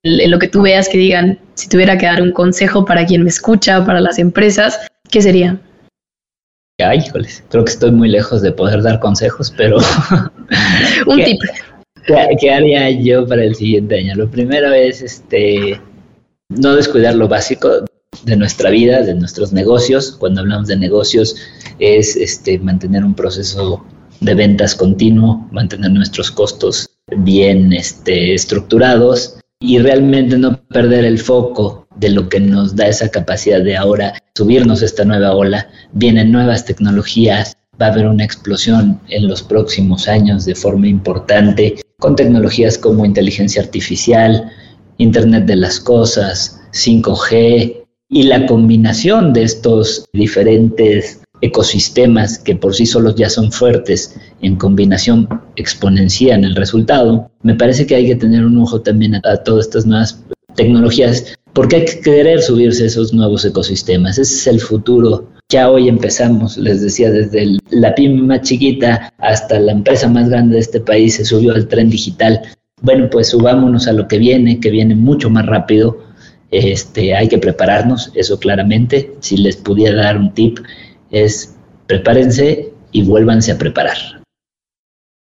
en 0.04 0.32
lo 0.32 0.40
que 0.40 0.48
tú 0.48 0.62
veas 0.62 0.88
que 0.88 0.98
digan, 0.98 1.40
si 1.56 1.68
tuviera 1.68 1.98
que 1.98 2.06
dar 2.06 2.22
un 2.22 2.32
consejo 2.32 2.86
para 2.86 3.06
quien 3.06 3.24
me 3.24 3.30
escucha, 3.30 3.86
para 3.86 4.02
las 4.02 4.20
empresas, 4.20 4.80
¿qué 5.10 5.22
sería? 5.22 5.60
Ay, 6.78 7.00
híjoles, 7.00 7.44
creo 7.50 7.64
que 7.64 7.72
estoy 7.72 7.92
muy 7.92 8.10
lejos 8.10 8.42
de 8.42 8.52
poder 8.52 8.82
dar 8.82 9.00
consejos, 9.00 9.54
pero... 9.56 9.78
un 11.08 11.24
tip. 11.24 11.40
¿qué, 12.40 12.52
haría 12.52 12.90
yo 12.92 13.26
para 13.26 13.44
el 13.44 13.56
siguiente 13.56 14.00
año? 14.00 14.16
Lo 14.16 14.30
primero 14.30 14.74
es 14.74 15.02
este 15.02 15.80
no 16.50 16.76
descuidar 16.76 17.16
lo 17.16 17.28
básico 17.28 17.86
de 18.24 18.36
nuestra 18.36 18.70
vida, 18.70 19.02
de 19.02 19.16
nuestros 19.16 19.54
negocios. 19.54 20.12
Cuando 20.12 20.42
hablamos 20.42 20.68
de 20.68 20.78
negocios 20.78 21.36
es 21.80 22.16
este 22.16 22.60
mantener 22.60 23.04
un 23.04 23.16
proceso 23.16 23.86
de 24.20 24.36
ventas 24.36 24.76
continuo, 24.76 25.48
mantener 25.52 25.92
nuestros 25.92 26.30
costos 26.30 26.90
bien 27.18 27.74
este, 27.74 28.34
estructurados, 28.34 29.40
y 29.60 29.80
realmente 29.80 30.38
no 30.38 30.62
perder 30.68 31.06
el 31.06 31.20
foco 31.20 31.85
de 31.98 32.10
lo 32.10 32.30
que 32.30 32.40
nos 32.40 32.76
da 32.76 32.88
esa 32.88 33.10
capacidad 33.10 33.62
de 33.62 33.78
ahora 33.78 34.14
subirnos 34.36 34.82
esta 34.82 35.06
nueva 35.06 35.34
ola. 35.34 35.70
Vienen 35.94 36.32
nuevas 36.32 36.66
tecnologías, 36.66 37.58
va 37.82 37.88
a 37.88 37.92
haber 37.92 38.08
una 38.08 38.24
explosión 38.24 39.00
en 39.10 39.28
los 39.28 39.44
próximos 39.44 40.08
años 40.08 40.46
de 40.46 40.56
forma 40.56 40.88
importante 40.88 41.76
con 42.00 42.16
tecnologías 42.16 42.78
como 42.78 43.06
inteligencia 43.06 43.62
artificial, 43.62 44.52
Internet 44.98 45.46
de 45.46 45.56
las 45.56 45.80
Cosas, 45.80 46.62
5G 46.74 47.86
y 48.10 48.24
la 48.24 48.46
combinación 48.46 49.34
de 49.34 49.44
estos 49.44 50.06
diferentes 50.14 51.22
ecosistemas 51.42 52.40
que 52.40 52.56
por 52.56 52.74
sí 52.74 52.86
solos 52.86 53.16
ya 53.16 53.30
son 53.30 53.52
fuertes, 53.52 54.16
en 54.42 54.56
combinación 54.56 55.28
exponencian 55.56 56.44
el 56.44 56.56
resultado, 56.56 57.30
me 57.42 57.56
parece 57.56 57.86
que 57.86 57.96
hay 57.96 58.08
que 58.08 58.16
tener 58.16 58.46
un 58.46 58.58
ojo 58.58 58.82
también 58.82 59.16
a, 59.16 59.38
todas 59.44 59.66
estas 59.66 59.86
nuevas 59.86 60.24
tecnologías, 60.56 61.38
porque 61.56 61.78
hay 61.78 61.86
que 61.86 62.02
querer 62.02 62.42
subirse 62.42 62.84
a 62.84 62.88
esos 62.88 63.14
nuevos 63.14 63.46
ecosistemas. 63.46 64.18
Ese 64.18 64.34
es 64.34 64.48
el 64.48 64.60
futuro. 64.60 65.32
Ya 65.50 65.72
hoy 65.72 65.88
empezamos, 65.88 66.58
les 66.58 66.82
decía, 66.82 67.10
desde 67.10 67.58
la 67.70 67.96
pyme 67.96 68.22
más 68.24 68.42
chiquita 68.42 69.14
hasta 69.20 69.58
la 69.60 69.72
empresa 69.72 70.10
más 70.10 70.30
grande 70.30 70.56
de 70.56 70.62
este 70.62 70.82
país 70.82 71.16
se 71.16 71.24
subió 71.24 71.54
al 71.54 71.70
tren 71.70 71.90
digital. 71.90 72.42
Bueno, 72.82 73.10
pues 73.10 73.30
subámonos 73.30 73.88
a 73.88 73.94
lo 73.94 74.06
que 74.06 74.20
viene, 74.20 74.60
que 74.60 74.70
viene 74.70 74.96
mucho 74.96 75.30
más 75.30 75.46
rápido. 75.46 75.98
Este, 76.52 77.16
hay 77.16 77.30
que 77.30 77.38
prepararnos, 77.38 78.12
eso 78.16 78.38
claramente. 78.38 79.14
Si 79.22 79.38
les 79.38 79.56
pudiera 79.56 80.04
dar 80.04 80.18
un 80.18 80.34
tip, 80.34 80.60
es 81.10 81.56
prepárense 81.88 82.74
y 82.92 83.04
vuélvanse 83.04 83.54
a 83.54 83.58
preparar. 83.58 83.98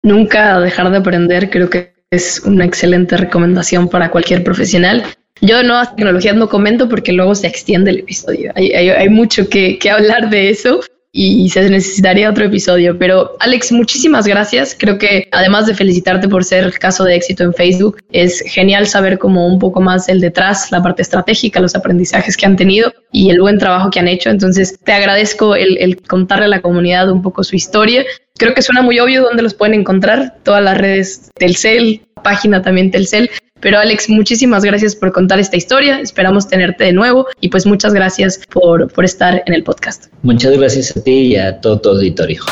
nunca 0.03 0.59
dejar 0.59 0.91
de 0.91 0.97
aprender, 0.97 1.49
creo 1.49 1.69
que 1.69 1.95
es 2.11 2.41
una 2.45 2.65
excelente 2.65 3.15
recomendación 3.15 3.87
para 3.87 4.11
cualquier 4.11 4.43
profesional. 4.43 5.03
Yo 5.41 5.61
nuevas 5.63 5.95
tecnologías 5.95 6.35
no 6.35 6.49
comento 6.49 6.87
porque 6.87 7.11
luego 7.11 7.35
se 7.35 7.47
extiende 7.47 7.91
el 7.91 7.99
episodio. 7.99 8.51
Hay, 8.55 9.09
mucho 9.09 9.49
que, 9.49 9.77
que, 9.77 9.89
hablar 9.89 10.29
de 10.29 10.49
eso, 10.49 10.81
y 11.17 11.47
se 11.49 11.69
necesitaría 11.69 12.29
otro 12.29 12.43
episodio. 12.43 12.97
Pero 12.99 13.37
Alex, 13.39 13.71
muchísimas 13.71 14.27
gracias. 14.27 14.75
Creo 14.77 14.97
que 14.97 15.29
además 15.31 15.65
de 15.65 15.73
felicitarte 15.73 16.27
por 16.27 16.43
ser 16.43 16.77
caso 16.77 17.05
de 17.05 17.15
éxito 17.15 17.45
en 17.45 17.53
Facebook, 17.53 17.99
es 18.11 18.41
genial 18.45 18.85
saber 18.85 19.17
como 19.17 19.47
un 19.47 19.57
poco 19.57 19.79
más 19.79 20.09
el 20.09 20.19
detrás, 20.19 20.73
la 20.73 20.83
parte 20.83 21.01
estratégica, 21.01 21.61
los 21.61 21.73
aprendizajes 21.73 22.35
que 22.35 22.45
han 22.45 22.57
tenido 22.57 22.93
y 23.13 23.29
el 23.29 23.39
buen 23.39 23.57
trabajo 23.57 23.89
que 23.89 23.99
han 23.99 24.09
hecho. 24.09 24.29
Entonces, 24.29 24.77
te 24.83 24.91
agradezco 24.91 25.55
el, 25.55 25.77
el 25.77 26.01
contarle 26.01 26.45
a 26.45 26.49
la 26.49 26.61
comunidad 26.61 27.09
un 27.09 27.21
poco 27.21 27.45
su 27.45 27.55
historia. 27.55 28.03
Creo 28.37 28.53
que 28.53 28.61
suena 28.61 28.81
muy 28.81 28.99
obvio 28.99 29.23
dónde 29.23 29.41
los 29.41 29.53
pueden 29.53 29.79
encontrar, 29.79 30.35
todas 30.43 30.61
las 30.61 30.77
redes 30.77 31.31
Telcel, 31.35 32.01
página 32.23 32.61
también 32.61 32.91
Telcel, 32.91 33.29
pero 33.65 33.79
Alex, 33.79 34.11
muchísimas 34.11 34.63
gracias 34.63 34.95
por 34.95 35.11
contar 35.11 35.39
esta 35.39 35.57
historia. 35.57 35.99
Esperamos 35.99 36.47
tenerte 36.47 36.83
de 36.83 36.93
nuevo 36.93 37.25
y 37.41 37.49
pues 37.49 37.65
muchas 37.65 37.95
gracias 37.95 38.39
por, 38.51 38.93
por 38.93 39.05
estar 39.05 39.41
en 39.43 39.55
el 39.55 39.63
podcast. 39.63 40.05
Muchas 40.21 40.55
gracias 40.55 40.95
a 40.95 41.01
ti 41.01 41.11
y 41.11 41.35
a 41.35 41.59
todo 41.61 41.81
tu 41.81 41.89
auditorio. 41.89 42.43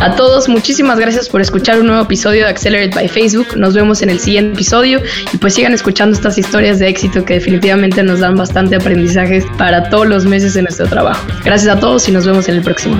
A 0.00 0.16
todos, 0.16 0.48
muchísimas 0.48 0.98
gracias 0.98 1.28
por 1.28 1.42
escuchar 1.42 1.78
un 1.78 1.88
nuevo 1.88 2.04
episodio 2.04 2.44
de 2.44 2.48
Accelerate 2.48 2.94
by 2.94 3.06
Facebook. 3.06 3.48
Nos 3.54 3.74
vemos 3.74 4.00
en 4.00 4.08
el 4.08 4.18
siguiente 4.18 4.54
episodio 4.54 5.02
y 5.30 5.36
pues 5.36 5.52
sigan 5.52 5.74
escuchando 5.74 6.16
estas 6.16 6.38
historias 6.38 6.78
de 6.78 6.88
éxito 6.88 7.22
que 7.26 7.34
definitivamente 7.34 8.02
nos 8.02 8.20
dan 8.20 8.34
bastante 8.34 8.76
aprendizaje 8.76 9.44
para 9.58 9.90
todos 9.90 10.06
los 10.06 10.24
meses 10.24 10.54
de 10.54 10.62
nuestro 10.62 10.86
trabajo. 10.86 11.22
Gracias 11.44 11.76
a 11.76 11.78
todos 11.78 12.08
y 12.08 12.12
nos 12.12 12.24
vemos 12.24 12.48
en 12.48 12.54
el 12.54 12.62
próximo. 12.62 12.96